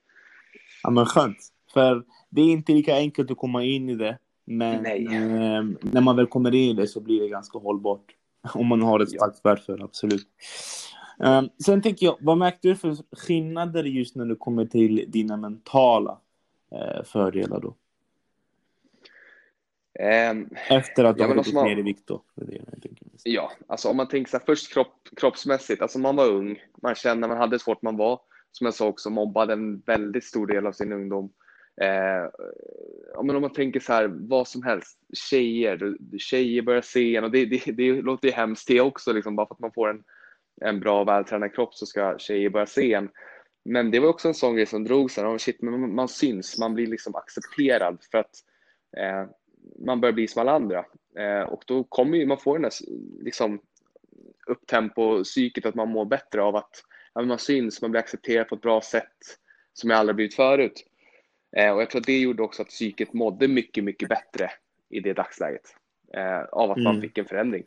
Ja 0.83 0.89
men 0.89 1.05
skönt. 1.05 1.37
För 1.73 2.03
det 2.29 2.41
är 2.41 2.45
inte 2.45 2.71
lika 2.71 2.95
enkelt 2.95 3.31
att 3.31 3.37
komma 3.37 3.63
in 3.63 3.89
i 3.89 3.95
det. 3.95 4.17
Men 4.45 4.85
eh, 4.85 5.63
när 5.81 6.01
man 6.01 6.15
väl 6.15 6.27
kommer 6.27 6.55
in 6.55 6.69
i 6.69 6.73
det 6.73 6.87
så 6.87 6.99
blir 6.99 7.21
det 7.21 7.29
ganska 7.29 7.57
hållbart. 7.57 8.05
Om 8.53 8.67
man 8.67 8.81
har 8.81 8.99
ett 8.99 9.09
starkt 9.09 9.39
ja. 9.43 9.55
för 9.55 9.83
absolut. 9.83 10.27
Um, 11.23 11.49
sen 11.65 11.81
tänker 11.81 12.05
jag, 12.05 12.17
vad 12.19 12.37
märkte 12.37 12.67
du 12.67 12.75
för 12.75 12.95
skillnader 13.11 13.83
just 13.83 14.15
när 14.15 14.25
det 14.25 14.35
kommer 14.35 14.65
till 14.65 15.05
dina 15.07 15.37
mentala 15.37 16.19
uh, 16.73 17.03
fördelar 17.03 17.59
då? 17.59 17.75
Um, 20.31 20.49
Efter 20.69 21.03
att 21.03 21.17
du 21.17 21.23
har 21.23 21.35
gått 21.35 21.53
man... 21.53 21.65
ner 21.65 21.77
i 21.77 21.81
vikt 21.81 22.07
då? 22.07 22.23
Ja, 23.23 23.51
alltså 23.67 23.89
om 23.89 23.97
man 23.97 24.07
tänker 24.07 24.31
så 24.31 24.37
här, 24.37 24.45
först 24.45 24.73
kropp, 24.73 25.09
kroppsmässigt, 25.15 25.81
alltså 25.81 25.99
man 25.99 26.15
var 26.15 26.27
ung, 26.27 26.59
man 26.81 26.95
kände, 26.95 27.27
man 27.27 27.37
hade 27.37 27.59
svårt, 27.59 27.81
man 27.81 27.97
var, 27.97 28.19
som 28.51 28.65
jag 28.65 28.73
sa 28.73 28.87
också, 28.87 29.09
mobbad 29.09 29.51
en 29.51 29.79
väldigt 29.79 30.23
stor 30.23 30.47
del 30.47 30.67
av 30.67 30.71
sin 30.71 30.93
ungdom. 30.93 31.29
Eh, 31.81 32.29
om 33.15 33.27
man 33.27 33.53
tänker 33.53 33.79
så 33.79 33.93
här, 33.93 34.07
vad 34.13 34.47
som 34.47 34.63
helst, 34.63 34.99
tjejer, 35.13 35.97
tjejer 36.17 36.61
börjar 36.61 36.81
se 36.81 37.15
en 37.15 37.23
och 37.23 37.31
det, 37.31 37.45
det, 37.45 37.71
det 37.71 38.01
låter 38.01 38.27
ju 38.27 38.33
hemskt 38.33 38.67
det 38.67 38.81
också, 38.81 39.13
liksom, 39.13 39.35
bara 39.35 39.47
för 39.47 39.55
att 39.55 39.59
man 39.59 39.71
får 39.71 39.89
en, 39.89 40.03
en 40.61 40.79
bra 40.79 41.03
vältränad 41.03 41.53
kropp 41.53 41.73
så 41.73 41.85
ska 41.85 42.17
tjejer 42.17 42.49
börja 42.49 42.65
se 42.65 42.93
en. 42.93 43.09
Men 43.65 43.91
det 43.91 43.99
var 43.99 44.09
också 44.09 44.27
en 44.27 44.33
sån 44.33 44.55
grej 44.55 44.65
som 44.65 44.83
drog 44.83 45.11
sig, 45.11 45.25
oh 45.25 45.37
shit, 45.37 45.61
man, 45.61 45.95
man 45.95 46.07
syns, 46.07 46.59
man 46.59 46.73
blir 46.73 46.87
liksom 46.87 47.15
accepterad 47.15 47.97
för 48.11 48.17
att 48.17 48.35
eh, 48.97 49.25
man 49.85 50.01
börjar 50.01 50.13
bli 50.13 50.27
som 50.27 50.41
alla 50.41 50.51
andra. 50.51 50.85
Eh, 51.17 51.41
och 51.41 51.63
då 51.67 51.83
kommer 51.83 52.17
ju, 52.17 52.25
man 52.25 52.37
får 52.37 52.53
den 52.53 52.61
där 52.61 52.71
liksom, 53.23 53.61
upptempo 54.47 55.23
psyket 55.23 55.65
att 55.65 55.75
man 55.75 55.89
mår 55.89 56.05
bättre 56.05 56.41
av 56.41 56.55
att 56.55 56.83
ja, 57.13 57.21
man 57.21 57.39
syns, 57.39 57.81
man 57.81 57.91
blir 57.91 58.01
accepterad 58.01 58.47
på 58.47 58.55
ett 58.55 58.61
bra 58.61 58.81
sätt 58.81 59.17
som 59.73 59.89
jag 59.89 59.99
aldrig 59.99 60.15
blivit 60.15 60.35
förut. 60.35 60.85
Eh, 61.57 61.71
och 61.71 61.81
jag 61.81 61.89
tror 61.89 62.01
att 62.01 62.07
det 62.07 62.19
gjorde 62.19 62.43
också 62.43 62.61
att 62.61 62.69
psyket 62.69 63.13
mådde 63.13 63.47
mycket, 63.47 63.83
mycket 63.83 64.09
bättre 64.09 64.51
i 64.89 64.99
det 64.99 65.13
dagsläget. 65.13 65.75
Eh, 66.13 66.41
av 66.41 66.71
att 66.71 66.77
mm. 66.77 66.83
man 66.83 67.01
fick 67.01 67.17
en 67.17 67.25
förändring. 67.25 67.63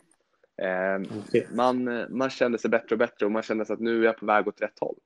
Eh, 0.62 1.18
okay. 1.18 1.46
man, 1.52 2.06
man 2.10 2.30
kände 2.30 2.58
sig 2.58 2.70
bättre 2.70 2.94
och 2.94 2.98
bättre 2.98 3.26
och 3.26 3.32
man 3.32 3.42
kände 3.42 3.64
sig 3.64 3.74
att 3.74 3.80
nu 3.80 4.00
är 4.00 4.04
jag 4.04 4.16
på 4.16 4.26
väg 4.26 4.48
åt 4.48 4.62
rätt 4.62 4.78
håll. 4.78 4.98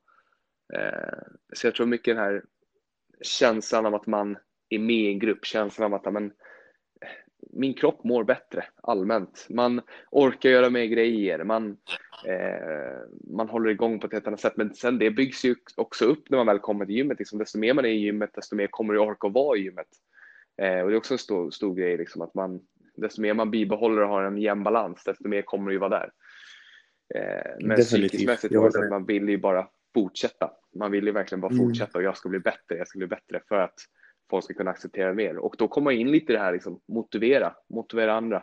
Eh, 0.74 1.18
så 1.52 1.66
jag 1.66 1.74
tror 1.74 1.86
mycket 1.86 2.16
den 2.16 2.24
här 2.24 2.42
känslan 3.20 3.86
av 3.86 3.94
att 3.94 4.06
man 4.06 4.38
är 4.68 4.78
med 4.78 4.96
i 4.96 5.12
en 5.12 5.18
grupp, 5.18 5.44
känslan 5.44 5.92
av 5.92 6.06
att 6.06 6.12
men, 6.12 6.32
min 7.52 7.74
kropp 7.74 8.04
mår 8.04 8.24
bättre 8.24 8.64
allmänt. 8.82 9.46
Man 9.50 9.80
orkar 10.10 10.50
göra 10.50 10.70
mer 10.70 10.84
grejer, 10.84 11.44
man, 11.44 11.76
eh, 12.26 12.98
man 13.36 13.48
håller 13.48 13.70
igång 13.70 14.00
på 14.00 14.06
ett 14.06 14.12
helt 14.12 14.26
annat 14.26 14.40
sätt. 14.40 14.56
Men 14.56 14.74
sen 14.74 14.98
det 14.98 15.10
byggs 15.10 15.44
ju 15.44 15.54
också 15.76 16.04
upp 16.04 16.30
när 16.30 16.38
man 16.38 16.46
väl 16.46 16.58
kommer 16.58 16.86
till 16.86 16.94
gymmet. 16.94 17.18
Liksom, 17.18 17.38
desto 17.38 17.58
mer 17.58 17.74
man 17.74 17.84
är 17.84 17.88
i 17.88 17.98
gymmet, 17.98 18.30
desto 18.34 18.56
mer 18.56 18.66
kommer 18.66 18.94
du 18.94 19.00
orka 19.00 19.28
vara 19.28 19.58
i 19.58 19.60
gymmet. 19.60 19.88
Eh, 20.62 20.80
och 20.80 20.88
det 20.88 20.94
är 20.94 20.98
också 20.98 21.14
en 21.14 21.18
stor, 21.18 21.50
stor 21.50 21.74
grej, 21.74 21.96
liksom, 21.96 22.22
att 22.22 22.34
man, 22.34 22.60
desto 23.00 23.22
mer 23.22 23.34
man 23.34 23.50
bibehåller 23.50 24.02
och 24.02 24.08
har 24.08 24.22
en 24.22 24.38
jämn 24.38 24.64
balans, 24.64 25.04
desto 25.04 25.28
mer 25.28 25.42
kommer 25.42 25.66
du 25.66 25.72
ju 25.72 25.78
vara 25.78 25.90
där. 25.90 26.10
Eh, 27.14 27.66
men 27.66 27.76
psykiskt 27.76 28.44
var 28.54 28.70
det 28.70 28.84
att 28.84 28.90
man 28.90 29.06
vill 29.06 29.28
ju 29.28 29.38
bara 29.38 29.68
fortsätta. 29.94 30.50
Man 30.74 30.90
vill 30.90 31.06
ju 31.06 31.12
verkligen 31.12 31.40
bara 31.40 31.52
mm. 31.52 31.66
fortsätta 31.66 31.98
och 31.98 32.04
jag 32.04 32.16
ska 32.16 32.28
bli 32.28 32.38
bättre, 32.38 32.76
jag 32.76 32.88
ska 32.88 32.98
bli 32.98 33.06
bättre 33.06 33.40
för 33.48 33.56
att 33.56 33.74
folk 34.30 34.44
ska 34.44 34.54
kunna 34.54 34.70
acceptera 34.70 35.14
mer. 35.14 35.36
Och 35.36 35.54
då 35.58 35.68
kommer 35.68 35.90
in 35.90 36.10
lite 36.10 36.32
i 36.32 36.36
det 36.36 36.42
här, 36.42 36.52
liksom, 36.52 36.80
motivera, 36.88 37.54
motivera 37.68 38.14
andra. 38.14 38.42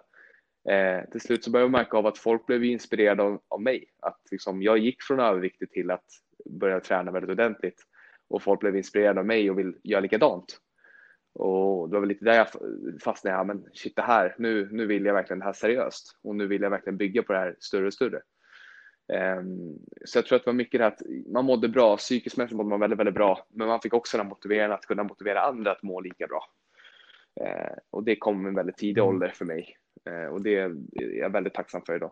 Eh, 0.69 1.09
till 1.11 1.21
slut 1.21 1.43
så 1.43 1.51
började 1.51 1.65
jag 1.65 1.71
märka 1.71 1.97
av 1.97 2.07
att 2.07 2.17
folk 2.17 2.45
blev 2.45 2.63
inspirerade 2.63 3.23
av, 3.23 3.41
av 3.47 3.61
mig. 3.61 3.85
Att 4.01 4.21
liksom, 4.31 4.61
jag 4.61 4.77
gick 4.77 5.03
från 5.03 5.19
överviktig 5.19 5.71
till 5.71 5.91
att 5.91 6.05
börja 6.49 6.79
träna 6.79 7.11
väldigt 7.11 7.31
ordentligt. 7.31 7.83
Och 8.29 8.43
folk 8.43 8.59
blev 8.59 8.75
inspirerade 8.75 9.19
av 9.19 9.25
mig 9.25 9.51
och 9.51 9.59
vill 9.59 9.75
göra 9.83 10.01
likadant. 10.01 10.59
Och 11.37 11.89
det 11.89 11.93
var 11.93 11.99
väl 11.99 12.09
lite 12.09 12.25
där 12.25 12.33
jag 12.33 12.47
fastnade, 13.03 13.37
ja 13.37 13.43
men 13.43 13.65
shit 13.73 13.95
det 13.95 14.01
här, 14.01 14.35
nu, 14.37 14.69
nu 14.71 14.85
vill 14.85 15.05
jag 15.05 15.13
verkligen 15.13 15.39
det 15.39 15.45
här 15.45 15.53
seriöst. 15.53 16.19
Och 16.23 16.35
nu 16.35 16.47
vill 16.47 16.61
jag 16.61 16.69
verkligen 16.69 16.97
bygga 16.97 17.23
på 17.23 17.33
det 17.33 17.39
här 17.39 17.55
större 17.59 17.87
och 17.87 17.93
större. 17.93 18.21
Ehm, 19.13 19.75
så 20.05 20.17
jag 20.17 20.25
tror 20.25 20.35
att 20.35 20.43
det 20.43 20.49
var 20.49 20.53
mycket 20.53 20.79
det 20.79 20.87
att 20.87 21.01
man 21.33 21.45
mådde 21.45 21.69
bra, 21.69 21.97
psykiskt 21.97 22.37
mådde 22.37 22.69
man 22.69 22.79
väldigt, 22.79 22.99
väldigt 22.99 23.15
bra, 23.15 23.47
men 23.49 23.67
man 23.67 23.81
fick 23.81 23.93
också 23.93 24.17
den 24.17 24.27
motiveringen 24.27 24.71
att 24.71 24.85
kunna 24.85 25.03
motivera 25.03 25.41
andra 25.41 25.71
att 25.71 25.83
må 25.83 26.01
lika 26.01 26.27
bra. 26.27 26.43
Ehm, 27.45 27.79
och 27.89 28.03
det 28.03 28.15
kom 28.15 28.45
en 28.45 28.55
väldigt 28.55 28.77
tidig 28.77 29.01
mm. 29.01 29.09
ålder 29.09 29.29
för 29.29 29.45
mig 29.45 29.77
ehm, 30.05 30.31
och 30.31 30.41
det 30.41 30.55
är 30.55 30.75
jag 31.19 31.29
väldigt 31.29 31.53
tacksam 31.53 31.81
för 31.81 31.95
idag. 31.95 32.11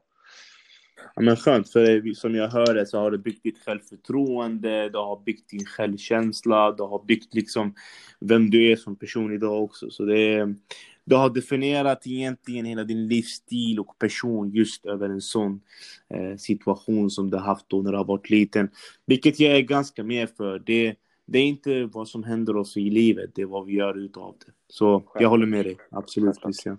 Ja, 1.15 1.21
men 1.21 1.36
skönt, 1.36 1.71
för 1.71 2.13
som 2.13 2.36
jag 2.36 2.49
hör 2.49 2.73
det 2.73 2.86
så 2.86 2.99
har 2.99 3.12
det 3.12 3.17
byggt 3.17 3.43
ditt 3.43 3.63
självförtroende, 3.65 4.89
det 4.89 4.97
har 4.97 5.23
byggt 5.23 5.49
din 5.49 5.65
självkänsla, 5.65 6.71
det 6.71 6.84
har 6.84 7.05
byggt 7.05 7.34
liksom 7.34 7.75
vem 8.19 8.49
du 8.49 8.71
är 8.71 8.75
som 8.75 8.95
person 8.95 9.34
idag 9.34 9.63
också. 9.63 9.89
Så 9.89 10.05
det 10.05 10.55
du 11.05 11.15
har 11.15 11.29
definierat 11.29 12.08
egentligen 12.08 12.65
hela 12.65 12.84
din 12.84 13.08
livsstil 13.08 13.79
och 13.79 13.99
person 13.99 14.49
just 14.49 14.86
över 14.86 15.10
en 15.10 15.21
sån 15.21 15.62
eh, 16.10 16.38
situation 16.38 17.10
som 17.10 17.29
du 17.29 17.38
har 17.38 17.43
haft 17.43 17.69
då 17.69 17.81
när 17.81 17.91
du 17.91 17.97
har 17.97 18.05
varit 18.05 18.29
liten. 18.29 18.69
Vilket 19.05 19.39
jag 19.39 19.58
är 19.58 19.62
ganska 19.62 20.03
med 20.03 20.29
för. 20.29 20.60
Det, 20.60 20.95
det 21.25 21.39
är 21.39 21.43
inte 21.43 21.86
vad 21.86 22.08
som 22.08 22.23
händer 22.23 22.55
oss 22.55 22.77
i 22.77 22.89
livet, 22.89 23.29
det 23.36 23.41
är 23.41 23.45
vad 23.45 23.65
vi 23.65 23.73
gör 23.73 23.97
utav 23.97 24.36
det. 24.45 24.51
Så 24.67 25.03
jag 25.19 25.29
håller 25.29 25.45
med 25.45 25.65
dig, 25.65 25.77
absolut 25.91 26.36
Christian. 26.41 26.77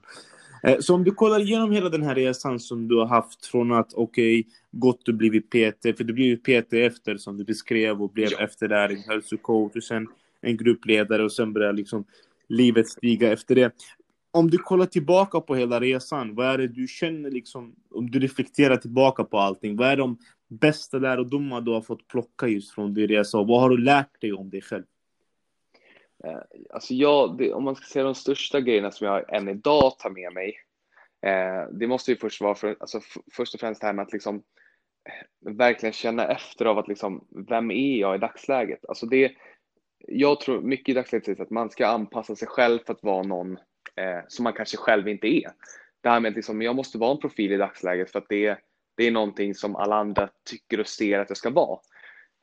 Eh, 0.67 0.79
så 0.81 0.95
om 0.95 1.05
du 1.05 1.11
kollar 1.11 1.41
igenom 1.41 1.73
hela 1.73 1.89
den 1.89 2.03
här 2.03 2.15
resan 2.15 2.61
som 2.61 2.89
du 2.89 2.97
har 2.97 3.07
haft 3.07 3.47
från 3.47 3.73
att 3.73 3.95
okej, 3.95 4.41
okay, 4.41 4.53
gått 4.73 5.09
och 5.09 5.15
blivit 5.15 5.51
PT, 5.51 5.97
för 5.97 6.05
du 6.05 6.13
blev 6.13 6.27
ju 6.27 6.37
PT 6.37 6.73
efter 6.73 7.17
som 7.17 7.37
du 7.37 7.45
beskrev 7.45 8.03
och 8.03 8.11
blev 8.11 8.29
ja. 8.33 8.39
efter 8.39 8.69
där 8.69 8.89
en 8.89 8.97
hälsocoach 8.97 9.77
och 9.77 9.85
sen 9.85 10.07
en 10.41 10.57
gruppledare 10.57 11.25
och 11.25 11.33
sen 11.33 11.53
började 11.53 11.77
liksom 11.77 12.05
livet 12.49 12.89
stiga 12.89 13.33
efter 13.33 13.55
det 13.55 13.73
om 14.37 14.51
du 14.51 14.59
kollar 14.59 14.87
tillbaka 14.87 15.41
på 15.41 15.55
hela 15.55 15.81
resan, 15.81 16.35
vad 16.35 16.47
är 16.47 16.59
det 16.59 16.69
du 16.69 16.87
känner 16.89 17.31
liksom, 17.31 17.75
om 17.91 18.11
du 18.11 18.19
reflekterar 18.19 18.77
tillbaka 18.77 19.25
på 19.25 19.39
allting, 19.39 19.77
vad 19.77 19.89
är 19.89 19.97
de 19.97 20.19
bästa 20.49 20.99
lärdomar 20.99 21.61
du 21.61 21.71
har 21.71 21.81
fått 21.81 22.09
plocka 22.09 22.49
just 22.49 22.75
från 22.75 22.95
din 22.95 23.09
resa 23.09 23.39
och 23.39 23.47
vad 23.47 23.61
har 23.61 23.71
du 23.71 23.79
lärt 23.79 24.21
dig 24.21 24.33
om 24.33 24.51
dig 24.51 24.63
själv? 24.63 24.85
Eh, 26.25 26.41
alltså 26.71 26.95
jag, 26.95 27.39
det, 27.39 27.53
om 27.53 27.65
man 27.65 27.77
ska 27.77 27.87
säga 27.87 28.05
de 28.05 28.15
största 28.15 28.61
grejerna 28.61 28.91
som 28.91 29.07
jag 29.07 29.35
än 29.35 29.49
idag 29.49 29.99
tar 29.99 30.11
med 30.11 30.33
mig, 30.33 30.55
eh, 31.27 31.73
det 31.73 31.87
måste 31.87 32.11
ju 32.11 32.17
först 32.17 32.41
vara 32.41 32.55
för, 32.55 32.77
alltså 32.81 33.01
först 33.33 33.55
och 33.55 33.61
främst 33.61 33.81
det 33.81 33.87
här 33.87 33.95
med 33.95 34.03
att 34.03 34.13
liksom 34.13 34.37
eh, 35.09 35.53
verkligen 35.53 35.93
känna 35.93 36.29
efter 36.29 36.65
av 36.65 36.79
att 36.79 36.89
liksom, 36.89 37.27
vem 37.49 37.71
är 37.71 37.97
jag 37.97 38.15
i 38.15 38.19
dagsläget? 38.19 38.85
Alltså 38.89 39.07
det, 39.07 39.33
jag 39.99 40.41
tror 40.41 40.61
mycket 40.61 40.89
i 40.89 40.95
dagsläget 40.95 41.41
att 41.41 41.51
man 41.51 41.71
ska 41.71 41.87
anpassa 41.87 42.37
sig 42.37 42.49
själv 42.49 42.79
för 42.87 42.93
att 42.93 43.03
vara 43.03 43.23
någon 43.23 43.59
eh, 43.97 44.21
som 44.29 44.45
man 44.45 44.53
kanske 44.53 44.77
själv 44.77 45.09
inte 45.09 45.27
är. 45.27 45.51
Det 46.01 46.09
här 46.09 46.21
med 46.21 46.29
att 46.29 46.37
liksom, 46.37 46.63
jag 46.63 46.77
måste 46.77 46.99
vara 46.99 47.11
en 47.11 47.21
profil 47.21 47.53
i 47.53 47.57
dagsläget 47.57 48.11
för 48.11 48.19
att 48.19 48.29
det, 48.29 48.59
det 48.97 49.07
är 49.07 49.11
någonting 49.11 49.55
som 49.55 49.77
alla 49.77 49.97
andra 49.97 50.29
tycker 50.45 50.81
och 50.81 50.87
ser 50.87 51.19
att 51.19 51.31
jag 51.31 51.37
ska 51.37 51.51
vara. 51.51 51.79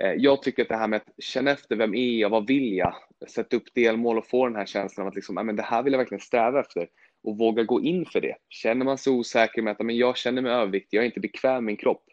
Eh, 0.01 0.13
jag 0.17 0.41
tycker 0.41 0.63
att 0.63 0.69
det 0.69 0.75
här 0.75 0.88
med 0.88 0.97
att 0.97 1.23
känna 1.23 1.51
efter, 1.51 1.75
vem 1.75 1.95
är 1.95 2.17
jag, 2.17 2.29
vad 2.29 2.47
vill 2.47 2.73
jag? 2.73 2.95
Sätta 3.27 3.58
upp 3.58 3.73
delmål 3.75 4.17
och 4.17 4.27
få 4.27 4.47
den 4.47 4.56
här 4.56 4.65
känslan 4.65 5.06
av 5.06 5.10
att 5.10 5.15
liksom, 5.15 5.36
men 5.36 5.56
det 5.56 5.63
här 5.63 5.84
vill 5.84 5.93
jag 5.93 5.97
verkligen 5.97 6.21
sträva 6.21 6.60
efter 6.60 6.88
och 7.23 7.38
våga 7.38 7.63
gå 7.63 7.82
in 7.82 8.06
för 8.06 8.21
det. 8.21 8.36
Känner 8.49 8.86
man 8.86 8.97
sig 8.97 9.13
osäker 9.13 9.62
med 9.62 9.71
att 9.71 9.79
men 9.79 9.97
jag 9.97 10.17
känner 10.17 10.41
mig 10.41 10.51
överviktig, 10.51 10.97
jag 10.97 11.01
är 11.01 11.06
inte 11.06 11.19
bekväm 11.19 11.53
med 11.53 11.63
min 11.63 11.77
kropp, 11.77 12.03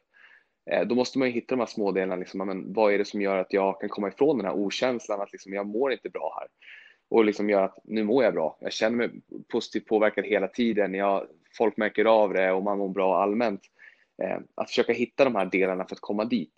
eh, 0.71 0.87
då 0.87 0.95
måste 0.95 1.19
man 1.19 1.29
ju 1.29 1.35
hitta 1.35 1.55
de 1.55 1.59
här 1.59 1.67
små 1.67 1.93
delarna. 1.93 2.17
Liksom, 2.17 2.47
men 2.47 2.73
vad 2.73 2.93
är 2.95 2.99
det 2.99 3.05
som 3.05 3.23
gör 3.23 3.37
att 3.39 3.53
jag 3.53 3.81
kan 3.81 3.89
komma 3.89 4.09
ifrån 4.09 4.37
den 4.37 4.47
här 4.47 4.55
okänslan 4.55 5.21
att 5.21 5.33
liksom, 5.33 5.53
jag 5.53 5.67
mår 5.67 5.93
inte 5.93 6.09
bra 6.09 6.37
här? 6.41 6.49
och 7.11 7.25
liksom 7.25 7.51
gör 7.51 7.63
att 7.63 7.79
nu 7.85 8.05
mår 8.05 8.25
jag 8.25 8.35
bra. 8.35 8.59
Jag 8.61 8.73
känner 8.73 8.97
mig 8.97 9.11
positivt 9.53 9.87
påverkad 9.87 10.25
hela 10.25 10.49
tiden. 10.49 10.95
Jag, 10.95 11.27
folk 11.59 11.77
märker 11.77 12.05
av 12.05 12.33
det 12.33 12.53
och 12.53 12.63
man 12.63 12.79
mår 12.79 12.89
bra 12.89 13.23
allmänt. 13.23 13.61
Eh, 14.23 14.39
att 14.55 14.69
försöka 14.69 14.93
hitta 14.93 15.25
de 15.25 15.35
här 15.35 15.47
delarna 15.47 15.85
för 15.85 15.95
att 15.95 16.01
komma 16.01 16.25
dit. 16.25 16.55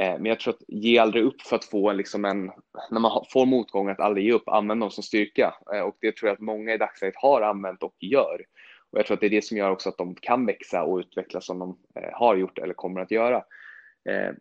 Eh, 0.00 0.12
men 0.18 0.26
jag 0.26 0.40
tror 0.40 0.54
att 0.54 0.62
ge 0.68 0.98
aldrig 0.98 1.24
upp 1.24 1.42
för 1.42 1.56
att 1.56 1.64
få 1.64 1.90
en, 1.90 1.96
liksom 1.96 2.24
en 2.24 2.50
när 2.90 3.00
man 3.00 3.24
får 3.32 3.46
motgångar, 3.46 3.92
att 3.92 4.00
aldrig 4.00 4.26
ge 4.26 4.32
upp, 4.32 4.48
använd 4.48 4.80
dem 4.80 4.90
som 4.90 5.02
styrka. 5.02 5.54
Eh, 5.74 5.80
och 5.80 5.96
det 6.00 6.16
tror 6.16 6.28
jag 6.28 6.34
att 6.34 6.40
många 6.40 6.74
i 6.74 6.78
dagsläget 6.78 7.16
har 7.16 7.42
använt 7.42 7.82
och 7.82 7.96
gör. 7.98 8.44
Och 8.90 8.98
jag 8.98 9.06
tror 9.06 9.14
att 9.14 9.20
det 9.20 9.26
är 9.26 9.30
det 9.30 9.44
som 9.44 9.56
gör 9.56 9.70
också 9.70 9.88
att 9.88 9.98
de 9.98 10.14
kan 10.14 10.46
växa 10.46 10.82
och 10.82 10.98
utvecklas 10.98 11.46
som 11.46 11.58
de 11.58 11.78
eh, 11.94 12.10
har 12.12 12.36
gjort 12.36 12.58
eller 12.58 12.74
kommer 12.74 13.00
att 13.00 13.10
göra. 13.10 13.44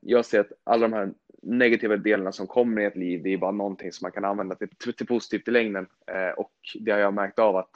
Jag 0.01 0.25
ser 0.25 0.39
att 0.39 0.51
alla 0.63 0.87
de 0.87 0.93
här 0.93 1.13
negativa 1.41 1.97
delarna 1.97 2.31
som 2.31 2.47
kommer 2.47 2.81
i 2.81 2.85
ett 2.85 2.95
liv, 2.95 3.23
det 3.23 3.33
är 3.33 3.37
bara 3.37 3.51
någonting 3.51 3.91
som 3.91 4.05
man 4.05 4.11
kan 4.11 4.25
använda 4.25 4.55
till, 4.55 4.93
till 4.97 5.07
positivt 5.07 5.47
i 5.47 5.51
längden. 5.51 5.87
Och 6.37 6.51
det 6.79 6.91
har 6.91 6.99
jag 6.99 7.13
märkt 7.13 7.39
av 7.39 7.55
att 7.55 7.71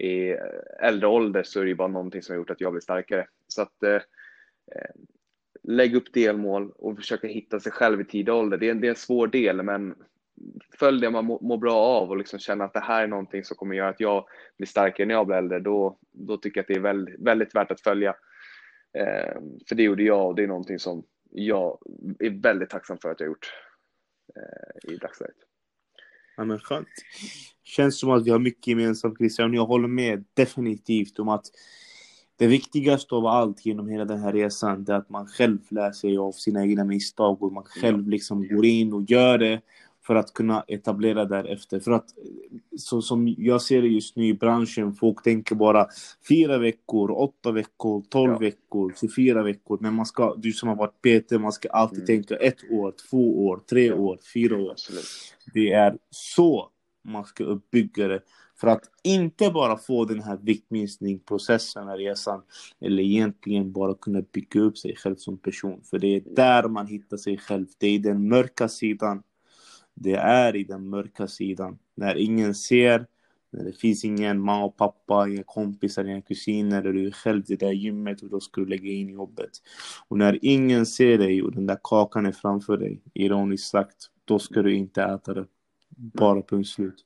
i 0.00 0.36
äldre 0.82 1.08
ålder 1.08 1.42
så 1.42 1.60
är 1.60 1.64
det 1.64 1.74
bara 1.74 1.88
någonting 1.88 2.22
som 2.22 2.32
har 2.32 2.38
gjort 2.38 2.50
att 2.50 2.60
jag 2.60 2.72
blir 2.72 2.80
starkare. 2.80 3.26
Så 3.48 3.62
att 3.62 3.76
lägg 5.62 5.94
upp 5.94 6.12
delmål 6.12 6.70
och 6.70 6.96
försöka 6.96 7.26
hitta 7.26 7.60
sig 7.60 7.72
själv 7.72 8.00
i 8.00 8.04
tidig 8.04 8.34
ålder. 8.34 8.58
Det 8.58 8.68
är, 8.68 8.74
det 8.74 8.86
är 8.86 8.90
en 8.90 8.96
svår 8.96 9.26
del, 9.26 9.62
men 9.62 9.94
följ 10.78 11.00
det 11.00 11.10
man 11.10 11.24
mår 11.24 11.56
bra 11.56 11.76
av 11.76 12.10
och 12.10 12.16
liksom 12.16 12.38
känna 12.38 12.64
att 12.64 12.72
det 12.72 12.80
här 12.80 13.02
är 13.02 13.06
någonting 13.06 13.44
som 13.44 13.56
kommer 13.56 13.74
göra 13.74 13.88
att 13.88 14.00
jag 14.00 14.26
blir 14.56 14.66
starkare 14.66 15.06
när 15.06 15.14
jag 15.14 15.26
blir 15.26 15.36
äldre, 15.36 15.60
då, 15.60 15.98
då 16.12 16.36
tycker 16.36 16.58
jag 16.58 16.62
att 16.62 16.68
det 16.68 16.74
är 16.74 16.80
väldigt, 16.80 17.20
väldigt 17.20 17.54
värt 17.54 17.70
att 17.70 17.80
följa. 17.80 18.14
Eh, 18.98 19.40
för 19.68 19.74
det 19.74 19.82
gjorde 19.82 20.02
jag 20.02 20.26
och 20.26 20.34
det 20.34 20.42
är 20.42 20.46
någonting 20.46 20.78
som 20.78 21.04
jag 21.30 21.78
är 22.18 22.42
väldigt 22.42 22.70
tacksam 22.70 22.98
för 22.98 23.10
att 23.10 23.20
jag 23.20 23.26
gjort 23.26 23.52
eh, 24.36 24.92
i 24.92 24.96
dagsläget. 24.96 25.36
Ja, 26.36 26.44
men 26.44 26.58
skönt. 26.58 26.88
Känns 27.62 28.00
som 28.00 28.10
att 28.10 28.26
vi 28.26 28.30
har 28.30 28.38
mycket 28.38 28.66
gemensamt 28.66 29.18
Christian. 29.18 29.54
Jag 29.54 29.66
håller 29.66 29.88
med 29.88 30.24
definitivt 30.34 31.18
om 31.18 31.28
att 31.28 31.44
det 32.42 32.48
viktigaste 32.48 33.14
av 33.14 33.26
allt 33.26 33.66
genom 33.66 33.88
hela 33.88 34.04
den 34.04 34.18
här 34.18 34.32
resan 34.32 34.84
är 34.88 34.92
att 34.92 35.10
man 35.10 35.26
själv 35.26 35.58
lär 35.68 35.92
sig 35.92 36.18
av 36.18 36.32
sina 36.32 36.62
egna 36.62 36.84
misstag 36.84 37.42
och 37.42 37.52
man 37.52 37.64
själv 37.64 38.08
liksom 38.08 38.48
går 38.48 38.64
in 38.64 38.92
och 38.92 39.10
gör 39.10 39.38
det 39.38 39.60
för 40.06 40.14
att 40.14 40.32
kunna 40.32 40.64
etablera 40.68 41.24
därefter. 41.24 41.80
För 41.80 41.90
att 41.90 42.06
så 42.78 43.02
som 43.02 43.34
jag 43.38 43.62
ser 43.62 43.82
det 43.82 43.88
just 43.88 44.16
nu 44.16 44.26
i 44.26 44.34
branschen, 44.34 44.94
folk 44.94 45.22
tänker 45.22 45.54
bara 45.54 45.86
fyra 46.28 46.58
veckor, 46.58 47.10
åtta 47.10 47.52
veckor, 47.52 48.02
tolv 48.08 48.32
ja. 48.32 48.38
veckor, 48.38 48.92
24 49.00 49.42
veckor. 49.42 49.78
Men 49.80 49.94
man 49.94 50.06
ska, 50.06 50.34
du 50.36 50.52
som 50.52 50.68
har 50.68 50.76
varit 50.76 51.02
PT, 51.02 51.32
man 51.32 51.52
ska 51.52 51.68
alltid 51.68 51.98
mm. 51.98 52.06
tänka 52.06 52.36
ett 52.36 52.70
år, 52.70 52.94
två 53.10 53.46
år, 53.46 53.60
tre 53.70 53.86
ja. 53.86 53.94
år, 53.94 54.18
fyra 54.34 54.56
år. 54.56 54.70
Absolut. 54.70 55.04
Det 55.54 55.72
är 55.72 55.96
så 56.10 56.68
man 57.04 57.24
ska 57.24 57.44
uppbygga 57.44 58.08
det. 58.08 58.20
För 58.62 58.68
att 58.68 58.90
inte 59.02 59.50
bara 59.50 59.78
få 59.78 60.04
den 60.04 60.22
här 60.22 60.38
viktminskningsprocessen, 60.42 61.96
resan, 61.96 62.42
eller 62.80 63.02
egentligen 63.02 63.72
bara 63.72 63.94
kunna 63.94 64.22
bygga 64.32 64.60
upp 64.60 64.78
sig 64.78 64.96
själv 64.96 65.16
som 65.16 65.38
person. 65.38 65.80
För 65.90 65.98
det 65.98 66.06
är 66.06 66.22
där 66.26 66.68
man 66.68 66.86
hittar 66.86 67.16
sig 67.16 67.38
själv. 67.38 67.66
Det 67.78 67.86
är 67.86 67.98
den 67.98 68.28
mörka 68.28 68.68
sidan. 68.68 69.22
Det 69.94 70.14
är 70.14 70.56
i 70.56 70.64
den 70.64 70.88
mörka 70.88 71.28
sidan. 71.28 71.78
När 71.94 72.16
ingen 72.16 72.54
ser, 72.54 73.06
när 73.50 73.64
det 73.64 73.72
finns 73.72 74.04
ingen 74.04 74.40
mamma 74.40 74.64
och 74.64 74.76
pappa, 74.76 75.28
inga 75.28 75.42
kompisar, 75.42 76.04
inga 76.04 76.22
kusiner, 76.22 76.80
eller 76.80 76.92
du 76.92 77.06
är 77.06 77.10
själv 77.10 77.42
i 77.46 77.56
det 77.56 77.66
där 77.66 77.72
gymmet 77.72 78.22
och 78.22 78.30
då 78.30 78.40
ska 78.40 78.60
du 78.60 78.66
lägga 78.66 78.92
in 78.92 79.08
jobbet. 79.08 79.50
Och 80.08 80.18
när 80.18 80.38
ingen 80.42 80.86
ser 80.86 81.18
dig 81.18 81.42
och 81.42 81.52
den 81.52 81.66
där 81.66 81.78
kakan 81.82 82.26
är 82.26 82.32
framför 82.32 82.76
dig, 82.76 83.00
ironiskt 83.14 83.70
sagt, 83.70 83.96
då 84.24 84.38
ska 84.38 84.62
du 84.62 84.74
inte 84.74 85.02
äta 85.02 85.34
det. 85.34 85.46
Bara 86.02 86.42
punkt 86.42 86.68
slut. 86.68 87.04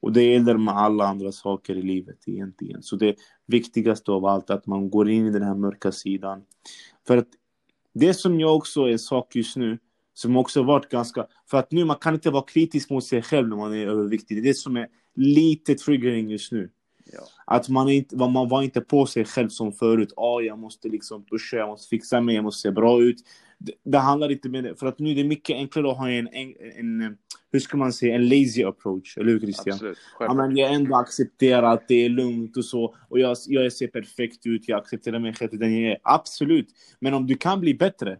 Och 0.00 0.12
det 0.12 0.22
gäller 0.22 0.56
med 0.56 0.74
alla 0.74 1.06
andra 1.06 1.32
saker 1.32 1.76
i 1.76 1.82
livet 1.82 2.18
egentligen. 2.26 2.82
Så 2.82 2.96
det 2.96 3.16
viktigaste 3.46 4.10
av 4.10 4.24
allt 4.24 4.50
är 4.50 4.54
att 4.54 4.66
man 4.66 4.90
går 4.90 5.10
in 5.10 5.26
i 5.26 5.30
den 5.30 5.42
här 5.42 5.54
mörka 5.54 5.92
sidan. 5.92 6.42
För 7.06 7.16
att 7.16 7.28
det 7.94 8.14
som 8.14 8.40
jag 8.40 8.56
också 8.56 8.88
är 8.88 8.96
sak 8.96 9.36
just 9.36 9.56
nu, 9.56 9.78
som 10.14 10.36
också 10.36 10.62
varit 10.62 10.88
ganska... 10.88 11.26
För 11.50 11.58
att 11.58 11.72
nu 11.72 11.84
man 11.84 11.96
kan 11.96 12.14
inte 12.14 12.30
vara 12.30 12.44
kritisk 12.44 12.90
mot 12.90 13.04
sig 13.04 13.22
själv 13.22 13.48
när 13.48 13.56
man 13.56 13.74
är 13.74 13.86
överviktig. 13.86 14.36
Det 14.36 14.40
är 14.40 14.52
det 14.52 14.54
som 14.54 14.76
är 14.76 14.88
lite 15.14 15.74
triggering 15.74 16.30
just 16.30 16.52
nu. 16.52 16.70
Ja. 17.12 17.20
Att 17.46 17.68
man, 17.68 17.88
inte, 17.88 18.16
man 18.16 18.48
var 18.48 18.62
inte 18.62 18.80
på 18.80 19.06
sig 19.06 19.24
själv 19.24 19.48
som 19.48 19.72
förut. 19.72 20.12
Ah, 20.16 20.40
jag 20.40 20.58
måste 20.58 20.88
liksom 20.88 21.24
pusha, 21.24 21.56
jag 21.56 21.68
måste 21.68 21.88
fixa 21.88 22.20
mig, 22.20 22.34
jag 22.34 22.44
måste 22.44 22.60
se 22.60 22.70
bra 22.70 23.02
ut. 23.02 23.16
Det, 23.58 23.72
det 23.84 23.98
handlar 23.98 24.32
inte 24.32 24.48
det. 24.48 24.76
För 24.78 24.86
att 24.86 24.98
nu 24.98 25.10
är 25.10 25.14
det 25.14 25.24
mycket 25.24 25.54
enklare 25.54 25.90
att 25.90 25.98
ha 25.98 26.10
en, 26.10 26.28
en, 26.28 26.54
en 26.76 27.16
hur 27.54 27.60
ska 27.60 27.76
man 27.76 27.92
säga, 27.92 28.14
en 28.14 28.28
lazy 28.28 28.64
approach, 28.64 29.18
eller 29.18 29.32
hur 29.32 29.40
Christian? 29.40 29.74
Absolut. 29.74 29.98
Ja, 30.18 30.34
men 30.34 30.56
jag 30.56 30.72
ändå 30.72 30.96
accepterar 30.96 31.74
att 31.74 31.88
det 31.88 32.04
är 32.04 32.08
lugnt 32.08 32.56
och 32.56 32.64
så, 32.64 32.94
och 33.08 33.18
jag, 33.18 33.36
jag 33.46 33.72
ser 33.72 33.86
perfekt 33.86 34.46
ut, 34.46 34.68
jag 34.68 34.80
accepterar 34.80 35.18
mig 35.18 35.34
själv 35.34 35.58
den 35.58 35.82
jag 35.82 35.92
är. 35.92 35.98
Absolut, 36.02 36.68
men 36.98 37.14
om 37.14 37.26
du 37.26 37.34
kan 37.34 37.60
bli 37.60 37.74
bättre, 37.74 38.18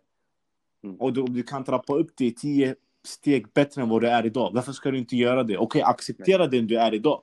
mm. 0.85 0.97
och 0.97 1.13
du, 1.13 1.21
om 1.21 1.35
du 1.35 1.43
kan 1.43 1.65
trappa 1.65 1.95
upp 1.95 2.11
det 2.17 2.31
tio 2.31 2.75
steg 3.05 3.53
bättre 3.53 3.83
än 3.83 3.89
vad 3.89 4.03
du 4.03 4.09
är 4.09 4.27
idag, 4.27 4.51
varför 4.55 4.73
ska 4.73 4.91
du 4.91 4.99
inte 4.99 5.17
göra 5.17 5.43
det? 5.43 5.57
Okej, 5.57 5.83
okay, 5.83 5.83
acceptera 5.83 6.47
den 6.47 6.67
du 6.67 6.79
är 6.79 6.95
idag, 6.95 7.23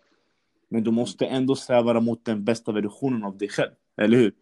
men 0.72 0.84
du 0.84 0.92
måste 0.92 1.26
ändå 1.26 1.56
sträva 1.56 2.00
mot 2.00 2.26
den 2.26 2.44
bästa 2.44 2.72
versionen 2.72 3.24
av 3.24 3.38
dig 3.38 3.50
själv, 3.50 3.72
eller 3.98 4.18
hur? 4.18 4.34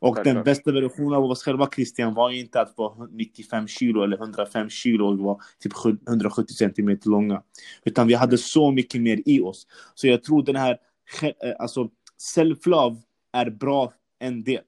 Och 0.00 0.16
Självklart. 0.16 0.34
den 0.34 0.44
bästa 0.44 0.72
versionen 0.72 1.12
av 1.12 1.24
oss 1.24 1.42
själva, 1.42 1.68
Christian, 1.74 2.14
var 2.14 2.30
inte 2.30 2.60
att 2.60 2.74
vara 2.76 3.08
95 3.10 3.68
kilo 3.68 4.02
eller 4.02 4.16
105 4.16 4.70
kilo 4.70 5.06
och 5.06 5.18
vara 5.18 5.38
typ 5.58 5.72
170 6.08 6.54
centimeter 6.54 7.10
långa. 7.10 7.42
Utan 7.84 8.06
vi 8.06 8.14
hade 8.14 8.38
så 8.38 8.70
mycket 8.70 9.00
mer 9.00 9.22
i 9.26 9.40
oss. 9.40 9.66
Så 9.94 10.06
jag 10.06 10.22
tror 10.22 10.42
den 10.42 10.56
här, 10.56 10.78
eh, 11.22 11.32
alltså 11.58 11.90
self-love 12.36 12.96
är 13.32 13.50
bra 13.50 13.92
en 14.18 14.44
del. 14.44 14.62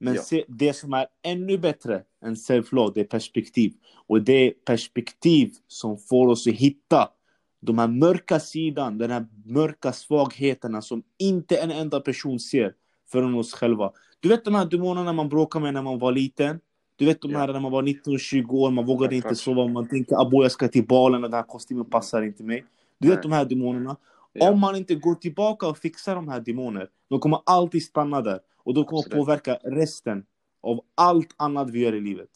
Men 0.00 0.14
ja. 0.30 0.42
det 0.48 0.72
som 0.72 0.92
är 0.92 1.06
ännu 1.22 1.58
bättre 1.58 2.02
än 2.24 2.34
self-love, 2.34 2.92
det 2.94 3.00
är 3.00 3.04
perspektiv. 3.04 3.72
Och 4.06 4.22
det 4.22 4.32
är 4.32 4.50
perspektiv 4.50 5.52
som 5.66 5.98
får 5.98 6.28
oss 6.28 6.46
att 6.46 6.54
hitta 6.54 7.08
de 7.60 7.78
här 7.78 7.88
mörka 7.88 8.40
sidan, 8.40 8.98
den 8.98 9.10
här 9.10 9.26
mörka 9.44 9.92
svagheterna 9.92 10.82
som 10.82 11.02
inte 11.18 11.56
en 11.56 11.70
enda 11.70 12.00
person 12.00 12.40
ser 12.40 12.74
förrän 13.12 13.34
oss 13.34 13.54
själva. 13.54 13.92
Du 14.20 14.28
vet 14.28 14.44
de 14.44 14.54
här 14.54 14.66
demonerna 14.66 15.12
man 15.12 15.28
bråkade 15.28 15.62
med 15.62 15.74
när 15.74 15.82
man 15.82 15.98
var 15.98 16.12
liten? 16.12 16.60
Du 16.96 17.06
vet 17.06 17.22
de 17.22 17.34
här 17.34 17.48
yeah. 17.48 17.52
när 17.52 17.60
man 17.60 17.72
var 17.72 17.82
19-20 17.82 18.50
år, 18.50 18.70
man 18.70 18.86
vågade 18.86 19.16
inte 19.16 19.34
sova, 19.34 19.66
man 19.66 19.88
tänkte 19.88 20.16
abo 20.16 20.42
jag 20.42 20.52
ska 20.52 20.68
till 20.68 20.86
balen 20.86 21.24
och 21.24 21.30
den 21.30 21.36
här 21.36 21.46
kostymen 21.46 21.84
passar 21.84 22.22
inte 22.22 22.42
mig. 22.42 22.64
Du 22.98 23.08
vet 23.08 23.22
de 23.22 23.32
här 23.32 23.44
demonerna? 23.44 23.96
Yeah. 24.34 24.52
Om 24.52 24.60
man 24.60 24.76
inte 24.76 24.94
går 24.94 25.14
tillbaka 25.14 25.68
och 25.68 25.78
fixar 25.78 26.14
de 26.14 26.28
här 26.28 26.40
demonerna, 26.40 26.86
de 27.08 27.20
kommer 27.20 27.40
alltid 27.46 27.84
stanna 27.84 28.20
där. 28.20 28.40
Och 28.56 28.74
de 28.74 28.84
kommer 28.84 29.00
Absolut. 29.00 29.18
påverka 29.18 29.58
resten 29.62 30.24
av 30.62 30.80
allt 30.94 31.34
annat 31.36 31.70
vi 31.70 31.80
gör 31.80 31.94
i 31.94 32.00
livet. 32.00 32.30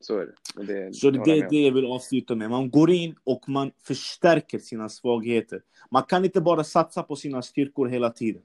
Så 0.00 0.18
är 0.18 0.26
det. 0.26 0.64
det 0.64 0.94
så 0.94 1.10
det 1.10 1.38
är 1.38 1.50
det 1.50 1.60
jag 1.60 1.72
vill 1.72 1.86
avsluta 1.86 2.34
med. 2.34 2.50
Man 2.50 2.70
går 2.70 2.90
in 2.90 3.14
och 3.24 3.48
man 3.48 3.70
förstärker 3.82 4.58
sina 4.58 4.88
svagheter. 4.88 5.60
Man 5.90 6.02
kan 6.02 6.24
inte 6.24 6.40
bara 6.40 6.64
satsa 6.64 7.02
på 7.02 7.16
sina 7.16 7.42
styrkor 7.42 7.88
hela 7.88 8.10
tiden. 8.10 8.42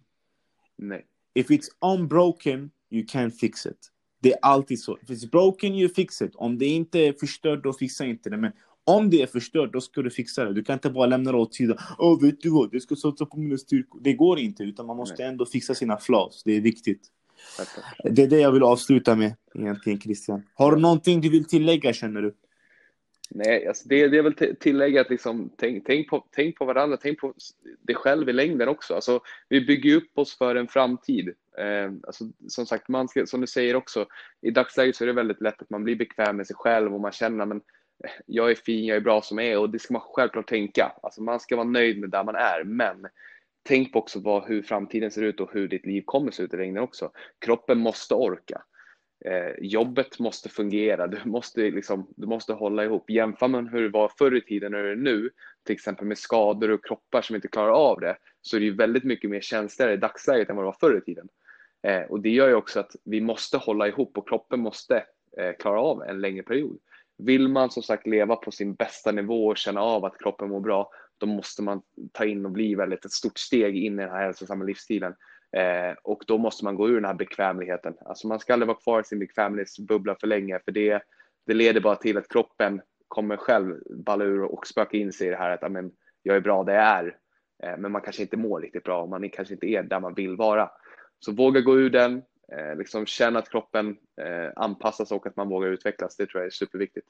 Nej. 0.78 1.06
If 1.34 1.50
it's 1.50 1.68
unbroken, 1.82 2.72
you 2.90 3.04
can't 3.04 3.32
fix 3.32 3.66
it. 3.66 3.92
Det 4.22 4.34
är 4.34 4.40
alltid 4.42 4.80
så. 4.82 4.98
If 4.98 5.10
it's 5.10 5.32
broken, 5.32 5.74
you 5.74 5.90
fix 5.90 6.22
it. 6.22 6.36
Om 6.36 6.58
det 6.58 6.66
inte 6.66 7.00
är 7.00 7.14
förstört, 7.14 7.64
då 7.64 7.74
fixa 7.74 8.06
inte 8.06 8.30
det. 8.30 8.38
Men 8.38 8.52
om 8.84 9.10
det 9.10 9.22
är 9.22 9.28
förstört, 9.28 9.74
då 9.74 9.82
ska 9.82 10.02
du 10.02 10.10
fixa 10.10 10.46
det. 10.46 10.54
Du 10.54 10.64
kan 10.64 10.74
inte 10.74 10.90
bara 10.90 11.06
lämna 11.06 11.32
det 11.32 11.38
åt 11.38 11.56
sidan. 11.56 11.78
Åh, 11.98 12.14
oh, 12.14 12.22
vet 12.22 12.42
du 12.42 12.50
vad? 12.50 12.70
Jag 12.72 12.82
ska 12.82 12.96
satsa 12.96 13.26
på 13.26 13.38
mina 13.38 13.58
styrkor. 13.58 14.02
Det 14.04 14.14
går 14.14 14.40
inte, 14.40 14.64
utan 14.64 14.86
man 14.86 14.98
måste 14.98 15.16
Nej. 15.20 15.28
ändå 15.28 15.46
fixa 15.46 15.76
sina 15.76 15.98
flaws. 15.98 16.44
Det 16.44 16.52
är 16.52 16.62
viktigt. 16.62 17.12
Det 18.04 18.24
är 18.24 18.28
det 18.28 18.40
jag 18.40 18.52
vill 18.52 18.64
avsluta 18.64 19.16
med 19.16 19.36
egentligen, 19.54 20.00
Christian. 20.00 20.44
Har 20.54 20.76
du 20.76 20.82
någonting 20.82 21.22
du 21.22 21.30
vill 21.30 21.46
tillägga, 21.46 21.94
känner 21.94 22.22
du? 22.22 22.36
Nej, 23.30 23.68
alltså 23.68 23.88
det, 23.88 24.08
det 24.08 24.18
är 24.18 24.22
väl 24.22 24.56
tillägga 24.60 25.02
att 25.02 25.10
liksom, 25.10 25.50
tänk, 25.58 25.86
tänk, 25.86 26.10
på, 26.10 26.26
tänk 26.32 26.58
på 26.58 26.66
varandra, 26.66 26.98
tänk 27.02 27.20
på 27.20 27.34
dig 27.82 27.96
själv 27.96 28.30
i 28.30 28.34
längden 28.34 28.68
också. 28.68 28.96
Alltså, 28.96 29.20
vi 29.50 29.62
bygger 29.62 29.96
upp 29.96 30.18
oss 30.18 30.38
för 30.38 30.56
en 30.56 30.68
framtid. 30.68 31.28
Eh, 31.58 31.92
alltså, 32.08 32.26
som 32.48 32.66
sagt, 32.66 32.88
man 32.88 33.08
ska, 33.08 33.26
som 33.26 33.42
du 33.42 33.48
säger 33.48 33.76
också, 33.76 34.06
i 34.42 34.52
dagsläget 34.52 34.96
så 34.96 35.04
är 35.04 35.08
det 35.08 35.14
väldigt 35.14 35.42
lätt 35.42 35.62
att 35.62 35.70
man 35.70 35.84
blir 35.84 35.96
bekväm 35.96 36.38
med 36.38 36.48
sig 36.48 36.56
själv 36.56 36.94
och 36.94 37.02
man 37.02 37.12
känner 37.12 37.44
att 37.46 37.52
eh, 37.52 38.12
jag 38.26 38.52
är 38.52 38.56
fin, 38.56 38.86
jag 38.86 38.98
är 38.98 39.02
bra 39.02 39.22
som 39.22 39.38
jag 39.38 39.48
är 39.48 39.58
och 39.58 39.70
det 39.70 39.80
ska 39.80 39.94
man 39.94 40.02
självklart 40.06 40.50
tänka. 40.50 40.92
Alltså, 41.04 41.22
man 41.22 41.40
ska 41.40 41.56
vara 41.56 41.68
nöjd 41.68 42.00
med 42.00 42.10
där 42.10 42.24
man 42.24 42.36
är, 42.36 42.64
men 42.64 43.08
tänk 43.68 43.94
på 43.94 44.00
också 44.00 44.20
vad, 44.20 44.48
hur 44.48 44.62
framtiden 44.62 45.12
ser 45.12 45.22
ut 45.22 45.40
och 45.40 45.54
hur 45.54 45.68
ditt 45.68 45.86
liv 45.86 46.04
kommer 46.06 46.32
se 46.32 46.44
ut 46.44 46.54
i 46.54 46.58
längden 46.58 46.84
också. 46.84 47.12
Kroppen 47.40 47.78
måste 47.78 48.14
orka 48.14 48.62
eh, 49.26 49.52
jobbet 49.60 50.20
måste 50.20 50.50
fungera, 50.50 51.08
du 51.08 51.18
måste, 51.26 51.62
liksom, 51.62 52.14
du 52.16 52.28
måste 52.28 52.54
hålla 52.54 52.84
ihop. 52.84 53.10
Jämför 53.10 53.48
man 53.48 53.68
hur 53.68 53.82
det 53.82 53.90
var 53.90 54.12
förr 54.18 54.36
i 54.36 54.42
tiden 54.42 54.74
och 54.74 54.80
hur 54.80 54.86
det 54.86 54.92
är 54.92 54.96
nu, 54.96 55.30
till 55.66 55.74
exempel 55.74 56.08
med 56.08 56.18
skador 56.18 56.72
och 56.72 56.86
kroppar 56.86 57.22
som 57.22 57.36
inte 57.36 57.48
klarar 57.48 57.72
av 57.72 58.00
det, 58.00 58.18
så 58.42 58.56
är 58.56 58.60
det 58.60 58.66
ju 58.66 58.76
väldigt 58.76 59.04
mycket 59.04 59.30
mer 59.30 59.42
känsligare 59.42 59.94
i 59.94 59.98
dagsläget 59.98 60.50
än 60.50 60.56
vad 60.56 60.66
det 60.66 60.68
var 60.68 60.78
förr 60.80 60.98
i 60.98 61.02
tiden. 61.02 61.28
Eh, 61.88 62.02
och 62.02 62.20
det 62.20 62.30
gör 62.30 62.48
ju 62.48 62.56
också 62.56 62.80
att 62.80 62.96
vi 63.04 63.22
måste 63.22 63.58
hålla 63.58 63.88
ihop 63.88 64.18
och 64.18 64.30
kroppen 64.30 64.60
måste 64.60 65.04
eh, 65.38 65.52
klara 65.60 65.82
av 65.82 66.04
en 66.04 66.22
längre 66.22 66.44
period. 66.44 66.80
Vill 67.18 67.48
man 67.48 67.70
som 67.70 67.84
sagt 67.84 68.08
leva 68.08 68.36
på 68.36 68.52
sin 68.52 68.74
bästa 68.74 69.12
nivå 69.12 69.48
och 69.48 69.58
känna 69.58 69.82
av 69.82 70.06
att 70.06 70.20
kroppen 70.20 70.50
mår 70.50 70.60
bra, 70.60 70.92
då 71.18 71.26
måste 71.26 71.64
man 71.64 71.82
ta 72.12 72.26
in 72.26 72.46
och 72.46 72.52
bli 72.52 72.76
väldigt 72.76 73.06
ett 73.06 73.12
stort 73.12 73.38
steg 73.38 73.78
in 73.78 74.00
i 74.00 74.04
den 74.04 74.12
här 74.12 74.26
hälsosamma 74.26 74.64
livsstilen. 74.64 75.16
Eh, 75.52 75.96
och 76.04 76.24
då 76.28 76.38
måste 76.38 76.64
man 76.64 76.76
gå 76.76 76.90
ur 76.90 76.96
den 76.96 77.06
här 77.06 77.14
bekvämligheten. 77.14 77.94
Alltså 78.06 78.28
man 78.28 78.40
ska 78.40 78.54
aldrig 78.54 78.68
vara 78.68 78.78
kvar 78.78 79.02
i 79.02 79.04
sin 79.04 79.20
bekvämlighetsbubbla 79.20 80.16
för 80.20 80.28
länge 80.28 80.60
för 80.66 80.72
det, 80.72 81.02
det 81.46 81.54
leder 81.54 81.82
bara 81.82 81.96
till 81.96 82.18
att 82.18 82.30
kroppen 82.30 82.82
kommer 83.08 83.38
själv 83.38 83.76
balla 83.90 84.26
ur 84.26 84.42
och 84.44 84.68
spöka 84.68 84.98
in 84.98 85.14
sig 85.14 85.28
i 85.28 85.30
det 85.30 85.38
här 85.38 85.50
att 85.50 85.64
amen, 85.64 85.92
jag 86.24 86.36
är 86.36 86.42
bra 86.42 86.64
där 86.64 86.74
jag 86.74 86.84
är. 86.84 87.18
Eh, 87.64 87.78
men 87.78 87.92
man 87.92 88.02
kanske 88.02 88.22
inte 88.22 88.38
mår 88.38 88.62
riktigt 88.62 88.84
bra 88.84 89.02
och 89.02 89.10
man 89.10 89.30
kanske 89.30 89.54
inte 89.54 89.68
är 89.68 89.84
där 89.84 90.00
man 90.00 90.14
vill 90.14 90.36
vara. 90.36 90.70
Så 91.20 91.32
våga 91.32 91.62
gå 91.62 91.80
ur 91.80 91.90
den, 91.90 92.24
eh, 92.52 92.76
liksom 92.78 93.06
känna 93.06 93.40
att 93.40 93.50
kroppen 93.50 93.98
eh, 94.22 94.52
anpassas 94.56 95.12
och 95.12 95.28
att 95.28 95.36
man 95.36 95.50
vågar 95.50 95.70
utvecklas. 95.70 96.16
Det 96.16 96.26
tror 96.26 96.42
jag 96.42 96.48
är 96.48 96.52
superviktigt. 96.52 97.08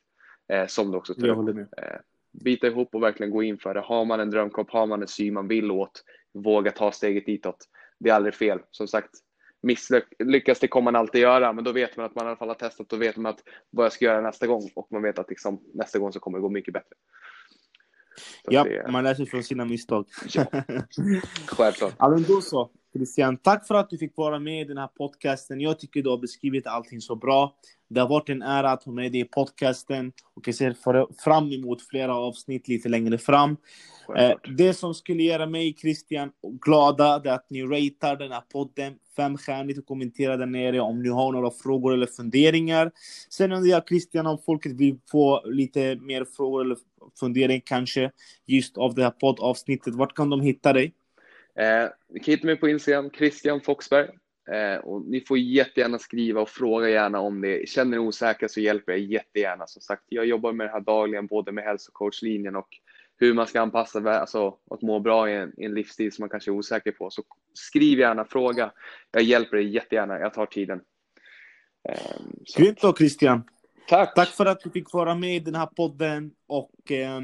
Eh, 0.48 0.68
som 0.68 0.92
du 0.92 0.98
också 0.98 1.14
tror. 1.14 1.60
Eh, 1.60 2.00
bita 2.44 2.68
ihop 2.68 2.96
och 2.96 3.04
verkligen 3.04 3.32
gå 3.32 3.44
in 3.44 3.58
för 3.58 3.74
det. 3.74 3.80
Har 3.80 4.06
man 4.06 4.20
en 4.20 4.32
drömkropp, 4.32 4.72
har 4.72 4.88
man 4.88 5.02
en 5.02 5.08
syn 5.08 5.34
man 5.34 5.48
vill 5.48 5.72
åt, 5.72 6.04
våga 6.34 6.72
ta 6.72 6.92
steget 6.92 7.26
ditåt 7.26 7.68
det 8.00 8.10
är 8.10 8.14
aldrig 8.14 8.36
fel. 8.36 8.60
Som 8.72 8.88
sagt, 8.88 9.10
misslyckas 9.62 10.60
det 10.60 10.68
kommer 10.68 10.92
man 10.92 11.00
alltid 11.00 11.22
göra, 11.22 11.54
men 11.54 11.64
då 11.64 11.72
vet 11.72 11.98
man 11.98 12.06
att 12.06 12.16
man 12.16 12.26
i 12.26 12.28
alla 12.28 12.38
fall 12.38 12.48
har 12.48 12.56
testat 12.56 12.94
och 12.94 13.02
vet 13.02 13.18
man 13.18 13.34
att 13.34 13.44
vad 13.70 13.86
jag 13.86 13.94
ska 13.94 14.06
göra 14.06 14.22
nästa 14.22 14.48
gång 14.48 14.70
och 14.76 14.88
man 14.92 15.02
vet 15.02 15.20
att 15.20 15.30
liksom, 15.30 15.64
nästa 15.74 16.00
gång 16.00 16.14
så 16.14 16.20
kommer 16.20 16.38
det 16.38 16.42
gå 16.42 16.50
mycket 16.50 16.74
bättre. 16.74 16.96
ja, 18.44 18.64
det... 18.64 18.92
man 18.92 19.04
lär 19.04 19.14
sig 19.14 19.26
från 19.26 19.44
sina 19.44 19.66
misstag. 19.66 20.06
Ja, 20.34 20.46
självklart. 21.48 21.94
ja, 22.00 22.10
men 22.10 22.24
då 22.24 22.42
så. 22.42 22.72
Christian, 22.96 23.38
tack 23.38 23.68
för 23.68 23.76
att 23.76 23.90
du 23.90 23.98
fick 23.98 24.18
vara 24.18 24.40
med 24.40 24.62
i 24.62 24.64
den 24.64 24.78
här 24.78 24.88
podcasten. 24.88 25.62
Jag 25.62 25.80
tycker 25.80 26.02
du 26.02 26.10
har 26.10 26.18
beskrivit 26.18 26.68
allting 26.68 27.02
så 27.02 27.16
bra. 27.16 27.56
Det 27.90 28.00
har 28.00 28.08
varit 28.08 28.30
en 28.30 28.42
ära 28.42 28.72
att 28.72 28.84
ha 28.84 28.92
med 28.92 29.12
dig 29.12 29.22
i 29.22 29.24
podcasten 29.24 30.12
och 30.34 30.48
jag 30.48 30.56
ser 30.56 30.76
fram 31.24 31.52
emot 31.52 31.88
flera 31.88 32.16
avsnitt 32.16 32.68
lite 32.68 32.90
längre 32.90 33.18
fram. 33.18 33.58
Eh, 34.18 34.32
det 34.58 34.74
som 34.74 34.94
skulle 34.94 35.24
göra 35.24 35.46
mig, 35.46 35.74
Christian, 35.74 36.32
glada 36.62 37.22
är 37.26 37.28
att 37.28 37.50
ni 37.50 37.64
ratear 37.64 38.16
den 38.16 38.32
här 38.32 38.42
podden 38.42 38.94
femstjärnigt 39.16 39.80
och 39.80 39.86
kommenterar 39.86 40.38
där 40.38 40.46
nere 40.46 40.80
om 40.80 41.04
ni 41.04 41.10
har 41.10 41.32
några 41.32 41.52
frågor 41.52 41.94
eller 41.94 42.08
funderingar. 42.08 42.92
Sen 43.30 43.52
undrar 43.52 43.72
jag, 43.72 43.88
Christian, 43.88 44.28
om 44.28 44.38
folket 44.46 44.72
vill 44.72 44.98
få 45.12 45.42
lite 45.46 45.96
mer 45.96 46.26
frågor 46.26 46.62
eller 46.62 46.78
funderingar 47.20 47.62
kanske 47.66 48.12
just 48.46 48.78
av 48.78 48.96
det 48.96 49.04
här 49.04 49.12
poddavsnittet. 49.12 49.96
Vart 49.96 50.16
kan 50.16 50.30
de 50.30 50.42
hitta 50.42 50.74
dig? 50.74 50.94
Eh, 51.60 51.90
ni 52.10 52.20
kan 52.20 52.32
hitta 52.32 52.48
mig 52.48 52.56
på 52.56 52.70
Instagram, 52.70 53.10
Christian 53.10 53.62
Foxberg. 53.62 54.10
Eh, 54.52 54.78
och 54.78 55.02
ni 55.02 55.22
får 55.22 55.38
jättegärna 55.38 56.00
skriva 56.00 56.42
och 56.42 56.50
fråga 56.50 56.90
gärna 56.90 57.20
om 57.20 57.42
det. 57.42 57.70
Känner 57.70 57.92
ni 57.92 57.98
osäkra 57.98 58.50
så 58.50 58.60
hjälper 58.60 58.92
jag 58.92 59.02
jättegärna. 59.02 59.68
Som 59.68 59.82
sagt, 59.82 60.04
jag 60.08 60.26
jobbar 60.26 60.54
med 60.54 60.68
det 60.68 60.72
här 60.72 60.82
dagligen, 60.82 61.28
både 61.28 61.52
med 61.52 61.64
hälsocoachlinjen 61.64 62.56
och 62.56 62.68
hur 63.18 63.34
man 63.34 63.48
ska 63.48 63.62
anpassa 63.62 64.20
alltså, 64.20 64.58
att 64.70 64.82
må 64.82 65.00
bra 65.00 65.30
i 65.30 65.36
en, 65.36 65.54
i 65.58 65.66
en 65.66 65.74
livsstil 65.74 66.12
som 66.12 66.24
man 66.24 66.30
kanske 66.30 66.52
är 66.52 66.54
osäker 66.54 66.92
på. 66.92 67.10
Så 67.10 67.24
skriv 67.54 68.00
gärna, 68.00 68.26
fråga. 68.26 68.72
Jag 69.12 69.24
hjälper 69.24 69.58
dig 69.58 69.74
jättegärna, 69.74 70.20
jag 70.20 70.34
tar 70.34 70.46
tiden. 70.46 70.82
Eh, 71.90 72.22
Grymt 72.58 72.82
då 72.82 72.96
Christian. 72.96 73.44
Tack. 73.88 74.16
Tack 74.16 74.30
för 74.30 74.46
att 74.46 74.60
du 74.60 74.70
fick 74.70 74.94
vara 74.94 75.16
med 75.16 75.36
i 75.36 75.40
den 75.40 75.56
här 75.56 75.66
podden. 75.66 76.32
Och 76.48 76.92
eh, 76.92 77.22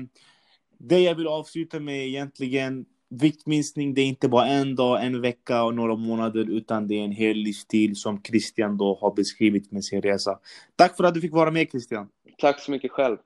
det 0.78 1.00
jag 1.00 1.16
vill 1.16 1.28
avsluta 1.28 1.80
med 1.80 2.08
egentligen 2.08 2.86
viktminskning, 3.12 3.94
det 3.94 4.02
är 4.02 4.06
inte 4.06 4.30
bara 4.30 4.48
en 4.48 4.76
dag, 4.76 5.06
en 5.06 5.22
vecka 5.22 5.64
och 5.64 5.76
några 5.76 5.96
månader, 5.96 6.50
utan 6.50 6.88
det 6.88 7.00
är 7.00 7.04
en 7.04 7.12
hel 7.12 7.38
livsstil 7.38 7.96
som 7.96 8.24
Christian 8.24 8.78
då 8.78 8.98
har 9.02 9.16
beskrivit 9.16 9.72
med 9.72 9.84
sin 9.84 10.02
resa. 10.02 10.40
Tack 10.76 10.98
för 10.98 11.04
att 11.04 11.14
du 11.14 11.22
fick 11.22 11.34
vara 11.34 11.52
med 11.52 11.70
Christian. 11.72 12.10
Tack 12.38 12.60
så 12.60 12.72
mycket 12.72 12.92
själv. 12.92 13.18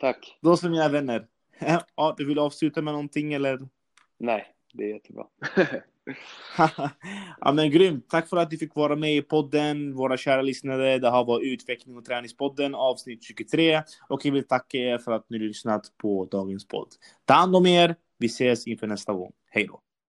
Tack. 0.00 0.38
Då 0.40 0.56
som 0.56 0.70
mina 0.70 0.88
vänner. 0.88 1.26
Ja, 1.96 2.14
du 2.18 2.26
vill 2.26 2.38
avsluta 2.38 2.82
med 2.82 2.94
någonting 2.94 3.32
eller? 3.32 3.68
Nej, 4.18 4.46
det 4.72 4.84
är 4.84 4.88
jättebra. 4.88 5.24
ja 7.40 7.52
men 7.52 7.70
grymt. 7.70 8.08
Tack 8.08 8.28
för 8.28 8.36
att 8.36 8.50
du 8.50 8.58
fick 8.58 8.74
vara 8.74 8.96
med 8.96 9.16
i 9.16 9.22
podden, 9.22 9.94
våra 9.94 10.16
kära 10.16 10.42
lyssnare. 10.42 10.98
Det 10.98 11.10
här 11.10 11.24
var 11.24 11.40
Utveckling 11.40 11.96
och 11.96 12.04
träningspodden 12.04 12.74
avsnitt 12.74 13.24
23 13.24 13.82
och 14.08 14.26
jag 14.26 14.32
vill 14.32 14.46
tacka 14.46 14.78
er 14.78 14.98
för 14.98 15.12
att 15.12 15.30
ni 15.30 15.38
lyssnat 15.38 15.82
på 15.96 16.28
dagens 16.30 16.68
podd. 16.68 16.88
Ta 17.24 17.34
hand 17.34 17.56
om 17.56 17.66
er. 17.66 17.96
Vi 18.22 18.26
ses 18.26 18.66
inför 18.66 18.86
nästa 18.86 19.12
gång. 19.12 19.32
Hej 19.50 19.66
då! 19.66 19.80